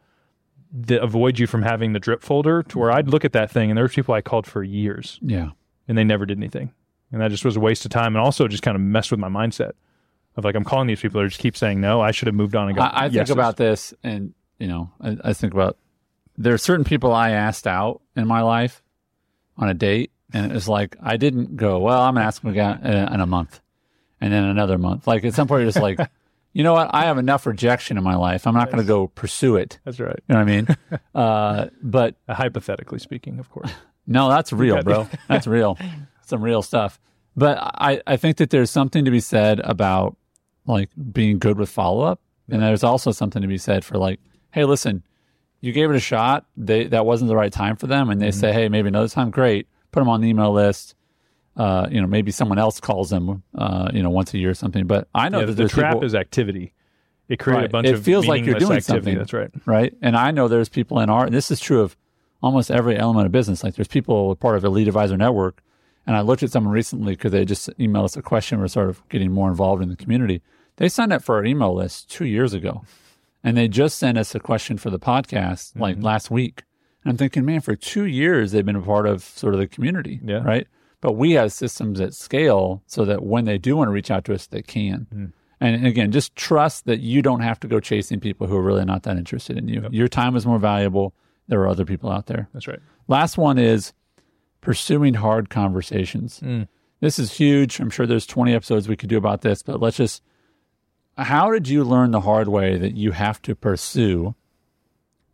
that 0.73 1.03
avoids 1.03 1.39
you 1.39 1.47
from 1.47 1.63
having 1.63 1.93
the 1.93 2.01
drip 2.01 2.23
folder 2.23 2.63
to 2.65 2.79
where 2.79 2.91
I'd 2.91 3.09
look 3.09 3.25
at 3.25 3.33
that 3.33 3.51
thing 3.51 3.71
and 3.71 3.77
there 3.77 3.85
were 3.85 3.89
people 3.89 4.13
I 4.15 4.21
called 4.23 4.45
for 4.47 4.63
years 4.65 5.21
Yeah. 5.23 5.51
and 5.87 5.97
they 5.97 6.03
never 6.03 6.27
did 6.27 6.37
anything. 6.39 6.73
And 7.13 7.21
that 7.21 7.31
just 7.31 7.45
was 7.45 7.57
a 7.57 7.61
waste 7.61 7.85
of 7.85 7.93
time 7.93 8.17
and 8.17 8.25
also 8.25 8.49
just 8.49 8.65
kind 8.65 8.75
of 8.75 8.81
messed 8.81 9.13
with 9.13 9.21
my 9.21 9.29
mindset 9.29 9.73
of 10.37 10.45
like, 10.45 10.57
I'm 10.57 10.65
calling 10.65 10.89
these 10.89 11.01
people 11.01 11.21
that 11.23 11.29
just 11.29 11.41
keep 11.41 11.57
saying 11.57 11.81
no. 11.81 12.01
I 12.01 12.11
should 12.11 12.27
have 12.27 12.35
moved 12.35 12.57
on 12.57 12.67
and 12.67 12.77
got 12.77 12.93
I, 12.93 13.05
I 13.05 13.09
think 13.09 13.29
about 13.29 13.57
this, 13.57 13.95
and 14.03 14.35
you 14.59 14.67
know, 14.67 14.91
I, 15.01 15.17
I 15.23 15.33
think 15.33 15.55
about 15.55 15.79
there 16.37 16.53
are 16.55 16.59
certain 16.59 16.85
people 16.85 17.13
I 17.15 17.31
asked 17.31 17.69
out 17.69 18.01
in 18.17 18.27
my 18.27 18.41
life 18.43 18.83
on 19.57 19.69
a 19.69 19.75
date, 19.75 20.11
and 20.33 20.51
it 20.51 20.53
was 20.55 20.67
like 20.69 20.97
I 21.01 21.17
didn't 21.17 21.55
go. 21.55 21.79
Well, 21.79 22.03
I'm 22.03 22.15
gonna 22.15 22.27
ask 22.27 22.43
them 22.43 22.51
again 22.51 22.81
in, 22.85 23.15
in 23.15 23.21
a 23.21 23.27
month, 23.27 23.61
and 24.25 24.33
then 24.33 24.45
another 24.45 24.79
month. 24.79 25.07
Like 25.07 25.23
at 25.25 25.35
some 25.35 25.47
point, 25.47 25.61
you're 25.63 25.71
just 25.71 25.83
like, 25.83 25.99
you 26.55 26.63
know 26.65 26.73
what? 26.73 26.91
I 26.95 27.05
have 27.05 27.19
enough 27.19 27.45
rejection 27.45 27.99
in 27.99 28.03
my 28.05 28.15
life. 28.17 28.47
I'm 28.47 28.55
not 28.55 28.71
gonna 28.71 28.83
go 28.85 29.09
pursue 29.09 29.57
it. 29.57 29.79
That's 29.85 30.01
right. 30.01 30.19
You 30.29 30.35
know 30.35 30.41
what 30.41 30.49
I 30.49 30.53
mean? 30.57 30.67
uh, 31.15 31.67
but 31.83 32.15
Uh, 32.27 32.35
hypothetically 32.35 32.99
speaking, 33.01 33.39
of 33.39 33.51
course. 33.51 33.71
no, 34.07 34.31
that's 34.31 34.51
real, 34.53 34.83
bro. 34.83 35.07
That's 35.29 35.47
real. 35.47 35.77
Some 36.27 36.43
real 36.43 36.63
stuff. 36.63 36.99
But 37.37 37.59
I, 37.61 38.01
I 38.07 38.17
think 38.17 38.39
that 38.39 38.49
there's 38.51 38.71
something 38.71 39.05
to 39.05 39.11
be 39.11 39.21
said 39.21 39.61
about 39.61 40.17
like 40.67 40.89
being 41.13 41.39
good 41.39 41.59
with 41.59 41.69
follow 41.69 42.03
up. 42.03 42.21
And 42.51 42.63
there's 42.63 42.85
also 42.85 43.11
something 43.13 43.43
to 43.43 43.49
be 43.49 43.59
said 43.59 43.85
for 43.85 43.99
like, 43.99 44.21
hey, 44.53 44.65
listen, 44.65 45.03
you 45.61 45.73
gave 45.73 45.91
it 45.91 45.97
a 45.97 46.01
shot. 46.01 46.47
They 46.57 46.85
that 46.89 47.05
wasn't 47.07 47.29
the 47.29 47.37
right 47.37 47.53
time 47.53 47.77
for 47.77 47.87
them, 47.87 48.09
and 48.11 48.21
they 48.21 48.31
say, 48.31 48.53
hey, 48.53 48.69
maybe 48.69 48.89
another 48.89 49.09
time. 49.09 49.31
Great, 49.31 49.67
put 49.93 50.01
them 50.01 50.09
on 50.09 50.21
the 50.21 50.29
email 50.29 50.53
list. 50.53 50.95
Uh, 51.57 51.87
you 51.91 52.01
know, 52.01 52.07
maybe 52.09 52.31
someone 52.33 52.59
else 52.59 52.81
calls 52.81 53.11
them, 53.11 53.43
uh, 53.57 53.89
you 53.95 54.03
know, 54.03 54.11
once 54.11 54.35
a 54.35 54.39
year 54.39 54.51
or 54.51 54.55
something. 54.55 54.87
But 54.87 55.07
I 55.15 55.29
know 55.29 55.41
yeah, 55.41 55.47
that 55.47 55.53
the 55.55 55.69
trap 55.69 55.93
people, 55.95 56.05
is 56.05 56.15
activity. 56.15 56.73
It 57.29 57.39
creates 57.39 57.57
Right. 57.59 57.65
a 57.67 57.69
bunch 57.69 57.87
It 57.87 57.95
of 57.95 58.01
it 58.01 58.03
feels 58.05 58.27
like 58.27 58.45
you're 58.45 58.59
doing 58.59 58.79
activity. 58.79 58.83
something. 59.05 59.19
That's 59.19 59.33
right. 59.33 59.51
right? 59.65 59.95
And 60.03 60.17
I 60.17 60.31
know 60.33 60.49
there's 60.49 60.69
people 60.69 60.99
in 61.01 61.09
our, 61.11 61.31
this 61.31 61.51
is 61.53 61.61
true 61.61 61.81
of 61.81 61.97
almost 62.43 62.71
every 62.71 62.99
element 62.99 63.27
of 63.27 63.33
business. 63.33 63.63
Like 63.65 63.77
there's 63.77 63.89
people 63.89 64.35
part 64.37 64.57
of 64.57 64.65
Elite 64.65 64.89
Advisor 64.89 65.17
Network. 65.17 65.63
And 66.07 66.17
I 66.17 66.21
looked 66.21 66.43
at 66.43 66.51
someone 66.51 66.73
recently 66.75 67.15
because 67.15 67.33
they 67.33 67.45
just 67.47 67.71
emailed 67.79 68.05
us 68.05 68.17
a 68.17 68.23
question. 68.23 68.59
We're 68.61 68.69
sort 68.69 68.91
of 68.91 69.09
getting 69.09 69.31
more 69.33 69.49
involved 69.49 69.83
in 69.83 69.89
the 69.89 69.97
community. 69.97 70.43
They 70.77 70.89
signed 70.89 71.13
up 71.15 71.23
for 71.23 71.37
our 71.37 71.45
email 71.45 71.73
list 71.75 72.11
two 72.11 72.27
years 72.27 72.53
ago. 72.53 72.83
And 73.43 73.57
they 73.57 73.69
just 73.69 73.97
sent 73.99 74.19
us 74.19 74.35
a 74.35 74.41
question 74.41 74.77
for 74.77 74.91
the 74.91 74.99
podcast 74.99 75.79
like 75.79 75.97
Mm-hmm. 75.97 76.05
last 76.05 76.31
week. 76.31 76.65
And 77.05 77.11
I'm 77.13 77.17
thinking, 77.17 77.45
man, 77.45 77.61
for 77.61 77.77
two 77.77 78.05
years 78.05 78.53
they've 78.53 78.67
been 78.67 78.77
a 78.77 78.83
part 78.83 79.07
of 79.07 79.23
sort 79.23 79.55
of 79.55 79.61
the 79.61 79.67
community. 79.69 80.21
Yeah. 80.23 80.43
Right. 80.43 80.67
But 81.05 81.17
we 81.17 81.33
have 81.33 81.53
systems 81.53 82.01
at 82.01 82.15
scale 82.15 82.83
so 82.87 83.05
that 83.05 83.23
when 83.23 83.45
they 83.45 83.59
do 83.59 83.77
want 83.77 83.89
to 83.89 83.93
reach 83.93 84.11
out 84.11 84.25
to 84.25 84.33
us, 84.33 84.47
they 84.47 84.63
can. 84.63 85.07
Mm. 85.15 85.33
And 85.61 85.87
again, 85.87 86.13
just 86.13 86.35
trust 86.35 86.87
that 86.87 87.01
you 87.01 87.21
don't 87.21 87.43
have 87.43 87.61
to 87.61 87.69
go 87.69 87.79
chasing 87.79 88.21
people 88.21 88.47
who 88.47 88.57
are 88.57 88.63
really 88.63 88.87
not 88.87 89.03
that 89.03 89.19
interested 89.19 89.59
in 89.59 89.69
you. 89.69 89.87
Your 89.91 90.09
time 90.09 90.35
is 90.35 90.47
more 90.47 90.59
valuable. 90.59 91.13
There 91.47 91.61
are 91.61 91.69
other 91.69 91.85
people 91.85 92.11
out 92.11 92.25
there. 92.25 92.49
That's 92.55 92.67
right. 92.67 92.79
Last 93.07 93.37
one 93.37 93.59
is 93.59 93.93
pursuing 94.63 95.13
hard 95.13 95.51
conversations. 95.51 96.41
This 97.01 97.19
is 97.19 97.33
huge. 97.35 97.81
I'm 97.81 97.91
sure 97.91 98.07
there's 98.07 98.25
20 98.25 98.55
episodes 98.55 98.89
we 98.89 98.97
could 98.97 99.11
do 99.11 99.19
about 99.19 99.43
this, 99.43 99.63
but 99.63 99.83
let's 99.83 99.99
just 99.99 100.23
how 101.19 101.51
did 101.51 101.69
you 101.69 101.85
learn 101.85 102.13
the 102.13 102.23
hard 102.23 102.49
way 102.49 102.79
that 102.79 102.97
you 102.97 103.11
have 103.11 103.43
to 103.43 103.55
pursue? 103.55 104.35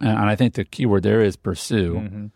And 0.00 0.18
I 0.18 0.35
think 0.35 0.54
the 0.54 0.64
key 0.64 0.85
word 0.85 1.04
there 1.04 1.20
is 1.22 1.37
pursue. 1.37 2.30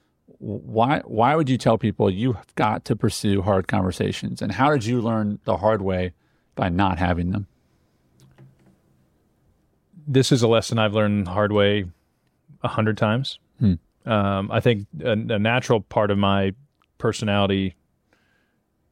Why 0.44 1.00
why 1.06 1.36
would 1.36 1.48
you 1.48 1.56
tell 1.56 1.78
people 1.78 2.10
you've 2.10 2.36
got 2.54 2.84
to 2.84 2.96
pursue 2.96 3.40
hard 3.40 3.66
conversations? 3.66 4.42
And 4.42 4.52
how 4.52 4.70
did 4.70 4.84
you 4.84 5.00
learn 5.00 5.38
the 5.44 5.56
hard 5.56 5.80
way 5.80 6.12
by 6.54 6.68
not 6.68 6.98
having 6.98 7.30
them? 7.30 7.46
This 10.06 10.30
is 10.30 10.42
a 10.42 10.48
lesson 10.48 10.78
I've 10.78 10.92
learned 10.92 11.26
the 11.26 11.30
hard 11.30 11.50
way 11.50 11.86
a 12.62 12.68
hundred 12.68 12.98
times. 12.98 13.38
Hmm. 13.58 13.74
Um, 14.04 14.50
I 14.50 14.60
think 14.60 14.86
a, 15.02 15.12
a 15.12 15.38
natural 15.38 15.80
part 15.80 16.10
of 16.10 16.18
my 16.18 16.52
personality, 16.98 17.74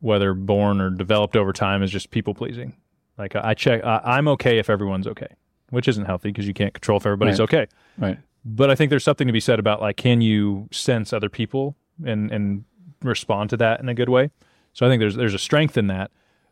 whether 0.00 0.32
born 0.32 0.80
or 0.80 0.88
developed 0.88 1.36
over 1.36 1.52
time, 1.52 1.82
is 1.82 1.90
just 1.90 2.10
people 2.10 2.32
pleasing. 2.32 2.74
Like 3.18 3.36
I 3.36 3.52
check, 3.52 3.84
I, 3.84 4.00
I'm 4.02 4.26
okay 4.28 4.58
if 4.58 4.70
everyone's 4.70 5.06
okay, 5.06 5.28
which 5.68 5.86
isn't 5.86 6.06
healthy 6.06 6.30
because 6.30 6.46
you 6.48 6.54
can't 6.54 6.72
control 6.72 6.96
if 6.96 7.04
everybody's 7.04 7.40
Right. 7.40 7.44
okay. 7.44 7.66
Right. 7.98 8.18
But 8.44 8.70
I 8.70 8.74
think 8.74 8.90
there's 8.90 9.04
something 9.04 9.26
to 9.26 9.32
be 9.32 9.40
said 9.40 9.58
about 9.58 9.80
like 9.80 9.96
can 9.96 10.20
you 10.20 10.68
sense 10.72 11.12
other 11.12 11.28
people 11.28 11.76
and 12.04 12.30
and 12.30 12.64
respond 13.02 13.50
to 13.50 13.56
that 13.58 13.80
in 13.80 13.88
a 13.88 13.94
good 13.94 14.08
way. 14.08 14.30
So 14.72 14.86
I 14.86 14.88
think 14.88 15.00
there's 15.00 15.16
there's 15.16 15.34
a 15.34 15.38
strength 15.38 15.76
in 15.76 15.86
that. 15.88 16.10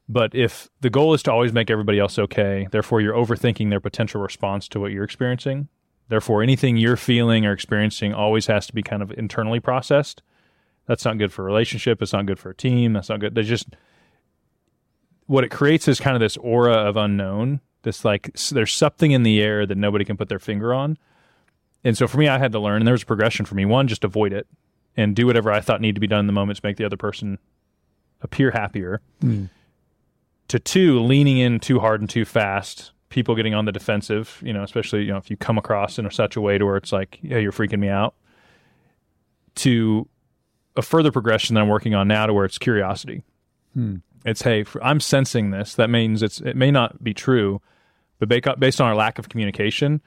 But 0.08 0.34
if 0.34 0.68
the 0.80 0.90
goal 0.90 1.14
is 1.14 1.22
to 1.24 1.32
always 1.32 1.52
make 1.52 1.70
everybody 1.70 2.00
else 2.00 2.18
okay, 2.18 2.66
therefore 2.72 3.00
you're 3.00 3.14
overthinking 3.14 3.70
their 3.70 3.80
potential 3.80 4.20
response 4.20 4.66
to 4.68 4.80
what 4.80 4.90
you're 4.90 5.04
experiencing. 5.04 5.68
Therefore 6.08 6.42
anything 6.42 6.76
you're 6.76 6.96
feeling 6.96 7.46
or 7.46 7.52
experiencing 7.52 8.12
always 8.12 8.46
has 8.46 8.66
to 8.66 8.72
be 8.72 8.82
kind 8.82 9.02
of 9.02 9.12
internally 9.12 9.60
processed. 9.60 10.22
That's 10.86 11.04
not 11.04 11.18
good 11.18 11.32
for 11.32 11.42
a 11.42 11.46
relationship, 11.46 12.02
it's 12.02 12.12
not 12.12 12.26
good 12.26 12.40
for 12.40 12.50
a 12.50 12.54
team, 12.54 12.92
that's 12.92 13.08
not 13.08 13.20
good. 13.20 13.34
There's 13.34 13.48
just 13.48 13.68
what 15.26 15.44
it 15.44 15.50
creates 15.50 15.86
is 15.86 16.00
kind 16.00 16.16
of 16.16 16.20
this 16.20 16.36
aura 16.38 16.72
of 16.72 16.96
unknown. 16.96 17.60
This 17.82 18.04
like 18.04 18.36
there's 18.50 18.72
something 18.72 19.12
in 19.12 19.22
the 19.22 19.40
air 19.40 19.64
that 19.64 19.78
nobody 19.78 20.04
can 20.04 20.16
put 20.16 20.28
their 20.28 20.40
finger 20.40 20.74
on. 20.74 20.98
And 21.82 21.96
so 21.96 22.06
for 22.06 22.18
me, 22.18 22.28
I 22.28 22.38
had 22.38 22.52
to 22.52 22.58
learn, 22.58 22.82
and 22.82 22.86
there 22.86 22.92
was 22.92 23.02
a 23.02 23.06
progression 23.06 23.46
for 23.46 23.54
me. 23.54 23.64
One, 23.64 23.88
just 23.88 24.04
avoid 24.04 24.32
it 24.32 24.46
and 24.96 25.16
do 25.16 25.26
whatever 25.26 25.50
I 25.50 25.60
thought 25.60 25.80
needed 25.80 25.94
to 25.94 26.00
be 26.00 26.06
done 26.06 26.20
in 26.20 26.26
the 26.26 26.32
moment 26.32 26.58
to 26.58 26.66
make 26.66 26.76
the 26.76 26.84
other 26.84 26.96
person 26.96 27.38
appear 28.20 28.50
happier. 28.50 29.00
Hmm. 29.20 29.46
To 30.48 30.58
two, 30.58 31.00
leaning 31.00 31.38
in 31.38 31.60
too 31.60 31.80
hard 31.80 32.00
and 32.00 32.10
too 32.10 32.24
fast, 32.24 32.92
people 33.08 33.34
getting 33.34 33.54
on 33.54 33.64
the 33.64 33.72
defensive, 33.72 34.40
you 34.44 34.52
know, 34.52 34.62
especially, 34.62 35.02
you 35.02 35.12
know, 35.12 35.16
if 35.16 35.30
you 35.30 35.36
come 35.36 35.58
across 35.58 35.98
in 35.98 36.10
such 36.10 36.36
a 36.36 36.40
way 36.40 36.58
to 36.58 36.66
where 36.66 36.76
it's 36.76 36.92
like, 36.92 37.18
yeah, 37.22 37.38
you're 37.38 37.52
freaking 37.52 37.78
me 37.78 37.88
out. 37.88 38.14
To 39.56 40.08
a 40.76 40.82
further 40.82 41.12
progression 41.12 41.54
that 41.54 41.60
I'm 41.60 41.68
working 41.68 41.94
on 41.94 42.08
now 42.08 42.26
to 42.26 42.34
where 42.34 42.44
it's 42.44 42.58
curiosity. 42.58 43.22
Hmm. 43.74 43.96
It's, 44.24 44.42
hey, 44.42 44.64
I'm 44.82 45.00
sensing 45.00 45.50
this. 45.50 45.74
That 45.74 45.88
means 45.88 46.22
it's 46.22 46.40
it 46.40 46.56
may 46.56 46.70
not 46.70 47.02
be 47.02 47.14
true, 47.14 47.62
but 48.18 48.28
based 48.28 48.80
on 48.80 48.88
our 48.88 48.94
lack 48.94 49.18
of 49.18 49.28
communication, 49.28 50.02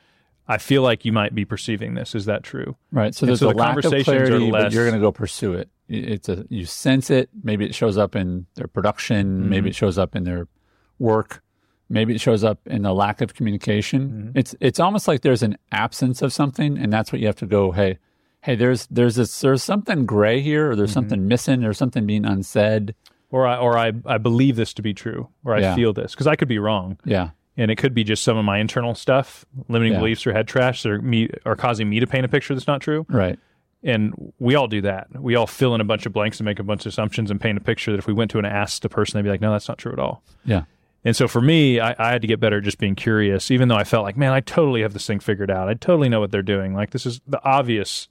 I 0.48 0.58
feel 0.58 0.82
like 0.82 1.06
you 1.06 1.14
might 1.14 1.34
be 1.34 1.46
perceiving 1.46 1.94
this. 1.94 2.16
Is 2.16 2.26
that 2.26 2.44
true? 2.44 2.76
Right. 2.92 3.16
So 3.16 3.24
And 3.24 3.30
there's 3.30 3.40
so 3.40 3.50
a 3.50 3.54
the 3.54 3.60
lack 3.60 3.78
of 3.78 3.92
clarity, 4.04 4.52
but 4.52 4.74
you're 4.74 4.84
going 4.86 4.96
to 5.00 5.00
go 5.00 5.12
pursue 5.12 5.54
it. 5.54 5.70
It's 5.88 6.28
a 6.30 6.46
you 6.50 6.66
sense 6.66 7.10
it. 7.10 7.30
Maybe 7.44 7.66
it 7.66 7.74
shows 7.76 7.98
up 7.98 8.16
in 8.16 8.46
their 8.56 8.68
production. 8.68 9.40
Mm-hmm. 9.42 9.50
Maybe 9.50 9.70
it 9.70 9.76
shows 9.76 9.98
up 9.98 10.16
in 10.16 10.24
their 10.26 10.48
work. 11.00 11.42
Maybe 11.90 12.16
it 12.16 12.22
shows 12.22 12.44
up 12.44 12.60
in 12.66 12.82
the 12.82 12.94
lack 12.94 13.22
of 13.22 13.34
communication. 13.36 14.10
Mm-hmm. 14.10 14.38
It's 14.40 14.56
it's 14.60 14.80
almost 14.80 15.08
like 15.08 15.22
there's 15.22 15.44
an 15.44 15.58
absence 15.72 16.22
of 16.22 16.34
something, 16.34 16.78
and 16.78 16.92
that's 16.92 17.12
what 17.12 17.20
you 17.22 17.28
have 17.28 17.36
to 17.38 17.46
go. 17.46 17.72
Hey, 17.72 18.00
hey, 18.42 18.56
there's 18.56 18.88
there's 18.88 19.16
this 19.16 19.40
there's 19.42 19.62
something 19.64 20.06
gray 20.06 20.42
here, 20.42 20.72
or 20.72 20.76
there's 20.76 20.90
Mm-hmm. 20.92 20.94
something 21.00 21.28
missing, 21.28 21.64
or 21.64 21.74
something 21.74 22.06
being 22.06 22.26
unsaid. 22.26 22.96
or 23.30 23.46
I 23.48 23.58
or 23.58 23.78
I 23.78 23.92
I 24.06 24.18
believe 24.18 24.56
this 24.56 24.74
to 24.76 24.82
be 24.82 24.94
true, 24.94 25.30
or 25.44 25.54
I 25.56 25.60
Yeah. 25.60 25.76
feel 25.76 25.94
this 25.94 26.14
because 26.14 26.28
I 26.28 26.36
could 26.36 26.48
be 26.48 26.60
wrong, 26.60 26.98
Yeah. 27.06 27.30
And 27.58 27.70
it 27.72 27.76
could 27.78 27.94
be 27.94 28.04
just 28.04 28.24
some 28.24 28.38
of 28.38 28.46
my 28.46 28.58
internal 28.60 28.96
stuff, 28.96 29.46
limiting 29.68 29.94
Yeah. 29.94 30.00
beliefs 30.00 30.26
or 30.26 30.34
head 30.34 30.48
trash 30.48 30.84
that 30.84 30.92
are 30.92 31.02
me 31.02 31.30
are 31.46 31.56
causing 31.56 31.90
me 31.90 32.00
to 32.00 32.08
paint 32.08 32.26
a 32.26 32.28
picture 32.30 32.54
that's 32.54 32.68
not 32.68 32.82
true. 32.82 33.06
Right. 33.10 33.38
And 33.84 34.32
we 34.40 34.56
all 34.56 34.68
do 34.68 34.82
that. 34.82 35.08
We 35.22 35.36
all 35.36 35.46
fill 35.48 35.76
in 35.76 35.82
a 35.82 35.84
bunch 35.84 36.06
of 36.06 36.14
blanks 36.14 36.40
and 36.40 36.46
make 36.46 36.58
a 36.60 36.64
bunch 36.64 36.86
of 36.86 36.92
assumptions 36.92 37.30
and 37.30 37.40
paint 37.42 37.58
a 37.58 37.62
picture 37.62 37.92
that 37.92 37.98
if 37.98 38.08
we 38.08 38.14
went 38.14 38.32
to 38.32 38.38
and 38.38 38.48
asked 38.48 38.86
a 38.86 38.90
person, 38.90 39.18
they'd 39.18 39.24
be 39.24 39.30
like, 39.30 39.42
"No, 39.42 39.52
that's 39.52 39.68
not 39.68 39.78
true 39.78 39.92
at 39.92 40.00
all." 40.00 40.24
Yeah. 40.46 40.64
And 41.06 41.16
so 41.18 41.28
for 41.28 41.42
me, 41.42 41.82
I, 41.82 41.94
I 42.00 42.12
had 42.14 42.22
to 42.22 42.28
get 42.30 42.40
better 42.40 42.60
at 42.60 42.64
just 42.64 42.78
being 42.78 42.96
curious, 42.96 43.52
even 43.52 43.68
though 43.68 43.76
I 43.76 43.84
felt 43.84 44.06
like, 44.06 44.16
man, 44.16 44.32
I 44.32 44.40
totally 44.40 44.84
have 44.84 44.94
this 44.94 45.06
thing 45.06 45.20
figured 45.20 45.52
out. 45.52 45.68
I 45.68 45.74
totally 45.74 46.08
know 46.08 46.22
what 46.22 46.32
they're 46.32 46.42
doing. 46.42 46.74
Like 46.74 46.92
this 46.92 47.06
is 47.06 47.20
the 47.28 47.44
obvious 47.44 48.08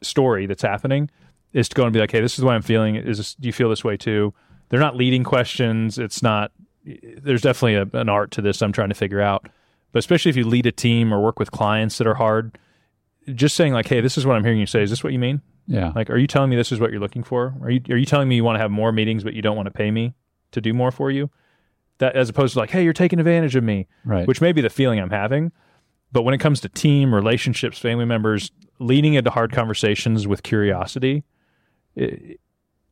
story 0.00 0.46
that's 0.46 0.62
happening. 0.62 1.10
Is 1.52 1.68
to 1.68 1.74
go 1.74 1.84
and 1.84 1.92
be 1.92 2.00
like, 2.00 2.10
hey, 2.10 2.20
this 2.22 2.32
is 2.32 2.38
the 2.38 2.46
way 2.46 2.54
I'm 2.54 2.62
feeling. 2.62 2.96
Is 2.96 3.18
this, 3.18 3.34
do 3.34 3.46
you 3.46 3.52
feel 3.52 3.68
this 3.68 3.84
way 3.84 3.98
too? 3.98 4.32
They're 4.70 4.80
not 4.80 4.96
leading 4.96 5.22
questions. 5.22 5.98
It's 5.98 6.22
not. 6.22 6.50
There's 6.84 7.42
definitely 7.42 7.74
a, 7.76 8.00
an 8.00 8.08
art 8.08 8.30
to 8.32 8.42
this. 8.42 8.60
I'm 8.62 8.72
trying 8.72 8.88
to 8.88 8.94
figure 8.94 9.20
out. 9.20 9.46
But 9.92 9.98
especially 10.00 10.30
if 10.30 10.36
you 10.36 10.44
lead 10.46 10.66
a 10.66 10.72
team 10.72 11.12
or 11.12 11.20
work 11.22 11.38
with 11.38 11.50
clients 11.50 11.98
that 11.98 12.06
are 12.06 12.14
hard, 12.14 12.58
just 13.34 13.54
saying 13.56 13.72
like, 13.72 13.86
hey, 13.88 14.00
this 14.00 14.16
is 14.18 14.26
what 14.26 14.36
I'm 14.36 14.42
hearing 14.44 14.58
you 14.58 14.66
say. 14.66 14.82
Is 14.82 14.90
this 14.90 15.04
what 15.04 15.12
you 15.12 15.18
mean? 15.18 15.42
Yeah. 15.66 15.92
Like, 15.94 16.10
are 16.10 16.16
you 16.18 16.26
telling 16.26 16.50
me 16.50 16.56
this 16.56 16.72
is 16.72 16.80
what 16.80 16.90
you're 16.90 17.00
looking 17.00 17.22
for? 17.22 17.54
Are 17.62 17.70
you 17.70 17.80
are 17.90 17.96
you 17.96 18.06
telling 18.06 18.28
me 18.28 18.34
you 18.36 18.42
want 18.44 18.56
to 18.56 18.60
have 18.60 18.70
more 18.70 18.90
meetings, 18.90 19.22
but 19.22 19.34
you 19.34 19.42
don't 19.42 19.56
want 19.56 19.66
to 19.66 19.70
pay 19.72 19.90
me 19.90 20.14
to 20.52 20.60
do 20.60 20.72
more 20.74 20.90
for 20.90 21.10
you? 21.10 21.30
That 21.98 22.16
as 22.16 22.28
opposed 22.28 22.54
to 22.54 22.58
like, 22.58 22.70
hey, 22.70 22.82
you're 22.82 22.92
taking 22.92 23.20
advantage 23.20 23.54
of 23.54 23.62
me, 23.62 23.86
right. 24.04 24.26
which 24.26 24.40
may 24.40 24.50
be 24.52 24.60
the 24.60 24.70
feeling 24.70 24.98
I'm 24.98 25.10
having. 25.10 25.52
But 26.10 26.22
when 26.22 26.34
it 26.34 26.38
comes 26.38 26.60
to 26.62 26.68
team 26.68 27.14
relationships, 27.14 27.78
family 27.78 28.04
members, 28.06 28.50
leading 28.80 29.14
into 29.14 29.30
hard 29.30 29.52
conversations 29.52 30.26
with 30.26 30.42
curiosity 30.42 31.22
i- 31.96 32.36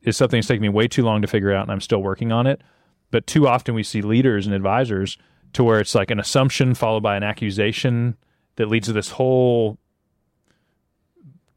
is 0.03 0.16
something 0.16 0.38
that's 0.38 0.46
taken 0.46 0.62
me 0.62 0.68
way 0.68 0.87
too 0.87 1.03
long 1.03 1.22
to 1.22 1.29
figure 1.29 1.53
out, 1.53 1.62
and 1.62 1.72
I'm 1.72 1.81
still 1.81 2.03
working 2.03 2.31
on 2.31 2.46
it. 2.46 2.62
But 3.11 3.27
too 3.27 3.49
often 3.49 3.75
we 3.75 3.83
see 3.83 4.03
leaders 4.03 4.46
and 4.46 4.55
advisors 4.55 5.18
to 5.53 5.64
where 5.64 5.81
it's 5.81 5.94
like 5.94 6.11
an 6.11 6.20
assumption 6.20 6.75
followed 6.75 7.03
by 7.03 7.16
an 7.16 7.23
accusation 7.23 8.16
that 8.57 8.68
leads 8.68 8.87
to 8.87 8.92
this 8.92 9.11
whole 9.11 9.79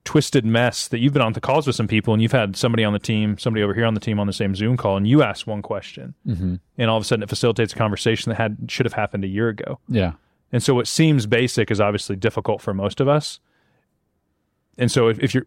twisted 0.05 0.45
mess 0.45 0.87
that 0.89 0.99
you've 0.99 1.13
been 1.13 1.21
on 1.21 1.33
the 1.33 1.41
calls 1.41 1.65
with 1.65 1.75
some 1.75 1.87
people 1.87 2.13
and 2.13 2.21
you've 2.21 2.31
had 2.31 2.55
somebody 2.55 2.83
on 2.83 2.93
the 2.93 2.99
team, 2.99 3.37
somebody 3.37 3.63
over 3.63 3.73
here 3.73 3.85
on 3.85 3.93
the 3.93 3.99
team 3.99 4.19
on 4.19 4.27
the 4.27 4.33
same 4.33 4.53
Zoom 4.55 4.75
call, 4.75 4.97
and 4.97 5.07
you 5.07 5.23
ask 5.23 5.47
one 5.47 5.61
question, 5.61 6.13
hmm 6.25 6.55
and 6.77 6.89
all 6.89 6.97
of 6.97 7.03
a 7.03 7.05
sudden 7.05 7.23
it 7.23 7.29
facilitates 7.29 7.73
a 7.73 7.75
conversation 7.75 8.29
that 8.29 8.35
had 8.35 8.57
should 8.67 8.85
have 8.85 8.93
happened 8.93 9.23
a 9.23 9.27
year 9.27 9.47
ago. 9.47 9.79
Yeah. 9.87 10.13
And 10.51 10.61
so 10.61 10.73
what 10.73 10.87
seems 10.87 11.25
basic 11.25 11.71
is 11.71 11.79
obviously 11.79 12.15
difficult 12.15 12.61
for 12.61 12.73
most 12.73 12.99
of 12.99 13.07
us. 13.07 13.39
And 14.77 14.91
so 14.91 15.07
if, 15.07 15.19
if 15.19 15.33
you're 15.33 15.45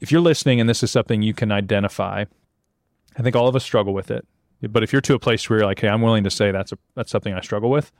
if 0.00 0.12
you're 0.12 0.20
listening 0.20 0.60
and 0.60 0.68
this 0.68 0.82
is 0.82 0.90
something 0.90 1.22
you 1.22 1.34
can 1.34 1.50
identify, 1.50 2.24
I 3.16 3.22
think 3.22 3.34
all 3.34 3.48
of 3.48 3.56
us 3.56 3.64
struggle 3.64 3.94
with 3.94 4.10
it. 4.10 4.26
But 4.62 4.82
if 4.82 4.92
you're 4.92 5.02
to 5.02 5.14
a 5.14 5.18
place 5.18 5.48
where 5.48 5.58
you're 5.60 5.66
like, 5.66 5.80
hey, 5.80 5.88
I'm 5.88 6.02
willing 6.02 6.24
to 6.24 6.30
say 6.30 6.50
that's 6.50 6.72
a 6.72 6.78
that's 6.94 7.10
something 7.10 7.32
I 7.34 7.40
struggle 7.40 7.70
with, 7.70 7.92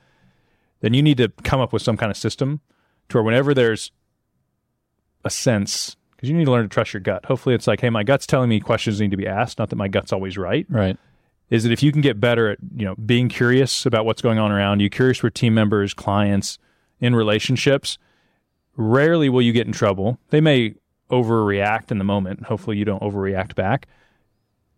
then 0.81 0.93
you 0.93 1.01
need 1.03 1.17
to 1.17 1.29
come 1.43 1.59
up 1.61 1.71
with 1.73 1.81
some 1.81 1.97
kind 1.97 2.09
of 2.11 2.17
system 2.17 2.61
to 3.09 3.17
where 3.17 3.23
whenever 3.23 3.53
there's 3.53 3.91
a 5.23 5.29
sense, 5.29 5.95
because 6.15 6.29
you 6.29 6.35
need 6.35 6.45
to 6.45 6.51
learn 6.51 6.63
to 6.63 6.69
trust 6.69 6.93
your 6.93 7.01
gut. 7.01 7.25
Hopefully 7.25 7.53
it's 7.55 7.67
like, 7.67 7.81
hey, 7.81 7.89
my 7.89 8.03
gut's 8.03 8.25
telling 8.25 8.49
me 8.49 8.59
questions 8.59 8.99
need 8.99 9.11
to 9.11 9.17
be 9.17 9.27
asked, 9.27 9.59
not 9.59 9.69
that 9.69 9.75
my 9.75 9.87
gut's 9.87 10.11
always 10.13 10.37
right 10.37 10.65
Right. 10.69 10.97
is 11.49 11.63
that 11.63 11.71
if 11.71 11.81
you 11.83 11.91
can 11.91 12.01
get 12.01 12.19
better 12.19 12.49
at 12.51 12.57
you 12.75 12.85
know 12.85 12.95
being 12.95 13.29
curious 13.29 13.85
about 13.85 14.05
what's 14.05 14.21
going 14.21 14.39
on 14.39 14.51
around 14.51 14.79
you 14.79 14.89
curious 14.89 15.21
with 15.23 15.33
team 15.33 15.53
members 15.53 15.93
clients 15.93 16.57
in 16.99 17.15
relationships 17.15 17.97
rarely 18.75 19.29
will 19.29 19.41
you 19.41 19.53
get 19.53 19.65
in 19.67 19.71
trouble 19.73 20.19
they 20.29 20.41
may 20.41 20.75
overreact 21.09 21.89
in 21.91 21.97
the 21.99 22.03
moment 22.03 22.43
hopefully 22.45 22.77
you 22.77 22.83
don't 22.85 23.01
overreact 23.01 23.55
back 23.55 23.87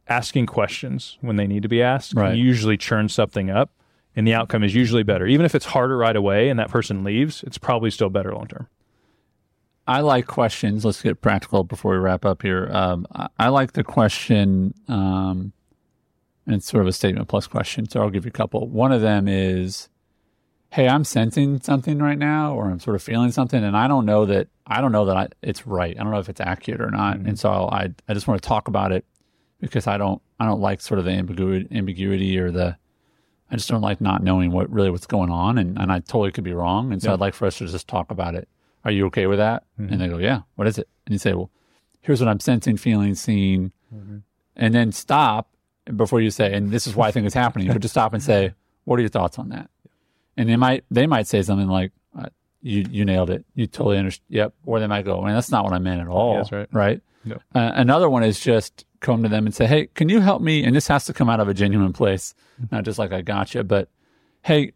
asking 0.09 0.45
questions 0.47 1.17
when 1.21 1.35
they 1.35 1.47
need 1.47 1.63
to 1.63 1.69
be 1.69 1.81
asked 1.81 2.13
Right. 2.15 2.35
usually 2.35 2.77
churn 2.77 3.07
something 3.09 3.49
up 3.49 3.69
and 4.15 4.25
the 4.27 4.33
outcome 4.33 4.63
is 4.63 4.73
usually 4.75 5.03
better 5.03 5.27
even 5.27 5.45
if 5.45 5.53
it's 5.55 5.65
harder 5.67 5.97
right 5.97 6.15
away 6.15 6.49
and 6.49 6.59
that 6.59 6.69
person 6.69 7.03
leaves 7.03 7.43
it's 7.43 7.57
probably 7.57 7.91
still 7.91 8.09
better 8.09 8.33
long 8.33 8.47
term 8.47 8.67
I 9.87 10.01
like 10.01 10.27
questions. 10.27 10.85
Let's 10.85 11.01
get 11.01 11.19
practical 11.19 11.63
before 11.63 11.93
we 11.93 11.97
wrap 11.97 12.23
up 12.23 12.43
here. 12.43 12.69
Um, 12.71 13.07
I, 13.11 13.27
I 13.39 13.47
like 13.47 13.71
the 13.73 13.83
question, 13.83 14.75
um, 14.87 15.51
and 16.45 16.57
it's 16.57 16.67
sort 16.67 16.81
of 16.83 16.87
a 16.87 16.91
statement 16.93 17.27
plus 17.27 17.47
question. 17.47 17.89
So 17.89 17.99
I'll 17.99 18.11
give 18.11 18.23
you 18.23 18.29
a 18.29 18.31
couple. 18.31 18.67
One 18.67 18.91
of 18.91 19.01
them 19.01 19.27
is, 19.27 19.89
"Hey, 20.69 20.87
I'm 20.87 21.03
sensing 21.03 21.59
something 21.61 21.97
right 21.97 22.19
now, 22.19 22.53
or 22.53 22.69
I'm 22.69 22.79
sort 22.79 22.97
of 22.97 23.01
feeling 23.01 23.31
something, 23.31 23.63
and 23.63 23.75
I 23.75 23.87
don't 23.87 24.05
know 24.05 24.27
that 24.27 24.49
I 24.67 24.79
don't 24.79 24.91
know 24.91 25.05
that 25.05 25.17
I, 25.17 25.27
it's 25.41 25.65
right. 25.65 25.99
I 25.99 26.03
don't 26.03 26.11
know 26.11 26.19
if 26.19 26.29
it's 26.29 26.41
accurate 26.41 26.81
or 26.81 26.91
not. 26.91 27.17
And 27.17 27.39
so 27.39 27.49
I 27.71 27.89
I 28.07 28.13
just 28.13 28.27
want 28.27 28.39
to 28.43 28.47
talk 28.47 28.67
about 28.67 28.91
it 28.91 29.05
because 29.59 29.87
I 29.87 29.97
don't 29.97 30.21
I 30.39 30.45
don't 30.45 30.61
like 30.61 30.81
sort 30.81 30.99
of 30.99 31.05
the 31.05 31.11
ambiguity 31.11 31.67
ambiguity 31.75 32.37
or 32.39 32.51
the 32.51 32.77
I 33.51 33.55
just 33.55 33.67
don't 33.69 33.81
like 33.81 33.99
not 33.99 34.21
knowing 34.23 34.51
what 34.51 34.69
really 34.69 34.91
what's 34.91 35.07
going 35.07 35.31
on, 35.31 35.57
and, 35.57 35.77
and 35.79 35.91
I 35.91 35.99
totally 36.01 36.31
could 36.31 36.43
be 36.43 36.53
wrong. 36.53 36.91
And 36.93 37.01
so 37.01 37.09
Yeah. 37.09 37.13
I'd 37.15 37.19
like 37.19 37.33
for 37.33 37.47
us 37.47 37.57
to 37.57 37.67
just 37.67 37.87
talk 37.87 38.11
about 38.11 38.35
it. 38.35 38.47
Are 38.85 38.91
you 38.91 39.07
okay 39.07 39.25
with 39.25 39.39
that? 39.39 39.63
Mm-hmm. 39.79 39.91
And 39.93 40.01
they 40.01 40.07
go, 40.07 40.17
Yeah. 40.19 40.41
What 40.55 40.67
is 40.67 40.77
it? 40.77 40.87
And 41.05 41.13
you 41.13 41.19
say, 41.19 41.33
Well, 41.33 41.49
here's 42.01 42.19
what 42.21 42.27
I'm 42.29 42.39
sensing, 42.39 42.77
feeling, 42.77 43.15
seeing, 43.15 43.71
Mm-hmm. 43.93 44.17
and 44.55 44.75
then 44.75 44.91
stop 44.91 45.49
before 45.95 46.21
you 46.21 46.29
say, 46.29 46.53
and 46.53 46.69
this 46.69 46.85
is 46.85 46.95
why 46.95 47.07
I 47.07 47.11
think 47.11 47.25
it's 47.25 47.33
happening. 47.33 47.67
But 47.69 47.81
just 47.81 47.95
stop 47.95 48.13
and 48.13 48.21
say, 48.21 48.53
What 48.83 48.97
are 48.99 49.01
your 49.01 49.09
thoughts 49.09 49.39
on 49.39 49.49
that? 49.49 49.69
And 50.37 50.47
they 50.47 50.55
might 50.55 50.83
they 50.91 51.07
might 51.07 51.25
say 51.27 51.41
something 51.41 51.67
like, 51.67 51.91
uh, 52.17 52.27
"You 52.61 52.85
you 52.89 53.03
nailed 53.03 53.29
it. 53.31 53.45
You 53.55 53.65
totally 53.67 53.97
understand." 53.97 54.25
Yep. 54.29 54.53
Or 54.65 54.79
they 54.79 54.85
might 54.87 55.03
go, 55.05 55.21
"Man, 55.23 55.33
that's 55.33 55.49
not 55.51 55.63
what 55.65 55.73
I 55.73 55.79
meant 55.79 56.01
at 56.01 56.07
all." 56.07 56.35
that's 56.37 56.51
right. 56.51 56.67
Right. 56.71 57.01
Yep. 57.25 57.41
Uh, 57.53 57.71
another 57.73 58.09
one 58.09 58.23
is 58.23 58.39
just 58.39 58.85
come 58.99 59.23
to 59.23 59.29
them 59.29 59.45
and 59.45 59.53
say, 59.53 59.65
"Hey, 59.65 59.87
can 59.87 60.09
you 60.09 60.19
help 60.19 60.41
me?" 60.41 60.63
And 60.63 60.75
this 60.75 60.87
has 60.87 61.05
to 61.05 61.13
come 61.13 61.29
out 61.29 61.39
of 61.39 61.47
a 61.47 61.53
genuine 61.53 61.93
place, 61.93 62.33
not 62.71 62.83
just 62.83 62.99
like 62.99 63.11
I 63.11 63.21
gotcha, 63.21 63.63
but 63.63 63.89
hey, 64.43 64.73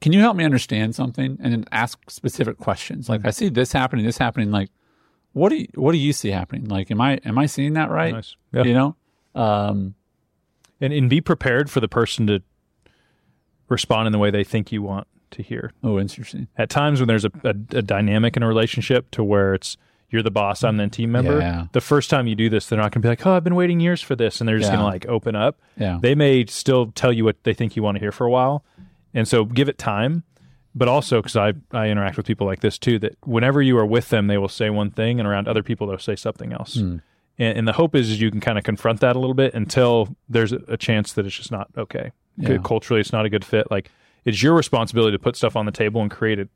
can 0.00 0.12
you 0.12 0.20
help 0.20 0.36
me 0.36 0.44
understand 0.44 0.94
something? 0.94 1.38
And 1.40 1.52
then 1.52 1.64
ask 1.72 2.10
specific 2.10 2.58
questions. 2.58 3.08
Like 3.08 3.24
I 3.24 3.30
see 3.30 3.48
this 3.48 3.72
happening, 3.72 4.04
this 4.04 4.18
happening. 4.18 4.50
Like, 4.50 4.70
what 5.32 5.48
do 5.50 5.56
you, 5.56 5.68
what 5.74 5.92
do 5.92 5.98
you 5.98 6.12
see 6.12 6.30
happening? 6.30 6.66
Like, 6.66 6.90
am 6.90 7.00
I 7.00 7.18
am 7.24 7.38
I 7.38 7.46
seeing 7.46 7.74
that 7.74 7.90
right? 7.90 8.14
nice 8.14 8.36
yeah. 8.52 8.64
You 8.64 8.74
know, 8.74 8.96
um, 9.34 9.94
and, 10.80 10.92
and 10.92 11.10
be 11.10 11.20
prepared 11.20 11.70
for 11.70 11.80
the 11.80 11.88
person 11.88 12.26
to 12.26 12.42
respond 13.68 14.06
in 14.06 14.12
the 14.12 14.18
way 14.18 14.30
they 14.30 14.44
think 14.44 14.70
you 14.70 14.82
want 14.82 15.06
to 15.32 15.42
hear 15.42 15.72
oh, 15.82 15.98
interesting. 15.98 16.46
at 16.56 16.70
times 16.70 17.00
when 17.00 17.08
there's 17.08 17.24
a, 17.24 17.32
a, 17.42 17.50
a 17.78 17.82
dynamic 17.82 18.36
in 18.36 18.42
a 18.42 18.46
relationship 18.46 19.10
to 19.10 19.24
where 19.24 19.54
it's 19.54 19.76
you're 20.10 20.22
the 20.22 20.30
boss, 20.30 20.62
I'm 20.64 20.76
the 20.76 20.88
team 20.88 21.12
member. 21.12 21.38
Yeah. 21.40 21.66
The 21.72 21.80
first 21.80 22.10
time 22.10 22.26
you 22.26 22.34
do 22.34 22.48
this, 22.48 22.68
they're 22.68 22.78
not 22.78 22.92
going 22.92 23.00
to 23.02 23.06
be 23.06 23.08
like, 23.08 23.26
"Oh, 23.26 23.32
I've 23.32 23.44
been 23.44 23.54
waiting 23.56 23.80
years 23.80 24.00
for 24.00 24.14
this," 24.16 24.40
and 24.40 24.48
they're 24.48 24.58
just 24.58 24.70
Yeah. 24.70 24.76
going 24.76 24.86
to 24.86 24.92
like 24.92 25.06
open 25.06 25.34
up. 25.36 25.58
Yeah. 25.76 25.98
They 26.00 26.14
may 26.14 26.46
still 26.46 26.92
tell 26.94 27.12
you 27.12 27.24
what 27.24 27.42
they 27.44 27.54
think 27.54 27.76
you 27.76 27.82
want 27.82 27.96
to 27.96 28.00
hear 28.00 28.12
for 28.12 28.24
a 28.26 28.30
while, 28.30 28.64
and 29.14 29.26
so 29.26 29.44
give 29.44 29.68
it 29.68 29.78
time. 29.78 30.22
But 30.74 30.88
also, 30.88 31.22
because 31.22 31.36
I 31.36 31.54
I 31.72 31.88
interact 31.88 32.16
with 32.18 32.26
people 32.26 32.46
like 32.46 32.60
this 32.60 32.78
too, 32.78 32.98
that 33.00 33.16
whenever 33.24 33.62
you 33.62 33.78
are 33.78 33.86
with 33.86 34.10
them, 34.10 34.26
they 34.26 34.38
will 34.38 34.48
say 34.48 34.70
one 34.70 34.90
thing, 34.90 35.18
and 35.18 35.26
around 35.28 35.48
other 35.48 35.62
people, 35.62 35.86
they'll 35.86 35.98
say 35.98 36.16
something 36.16 36.52
else. 36.52 36.74
Hmm. 36.74 36.98
And, 37.38 37.58
and 37.58 37.68
the 37.68 37.72
hope 37.72 37.94
is, 37.94 38.10
is 38.10 38.20
you 38.20 38.30
can 38.30 38.40
kind 38.40 38.56
of 38.58 38.64
confront 38.64 39.00
that 39.00 39.16
a 39.16 39.18
little 39.18 39.34
bit 39.34 39.54
until 39.54 40.14
there's 40.28 40.52
a, 40.52 40.60
a 40.68 40.76
chance 40.76 41.12
that 41.14 41.26
it's 41.26 41.34
just 41.36 41.50
not 41.50 41.68
okay. 41.76 42.12
Yeah. 42.36 42.58
Culturally, 42.62 43.00
it's 43.00 43.12
not 43.12 43.24
a 43.24 43.30
good 43.30 43.44
fit. 43.44 43.70
Like 43.70 43.90
it's 44.26 44.42
your 44.42 44.54
responsibility 44.54 45.12
to 45.16 45.18
put 45.18 45.34
stuff 45.36 45.56
on 45.56 45.64
the 45.66 45.72
table 45.72 46.02
and 46.02 46.10
create 46.10 46.38
a, 46.38 46.48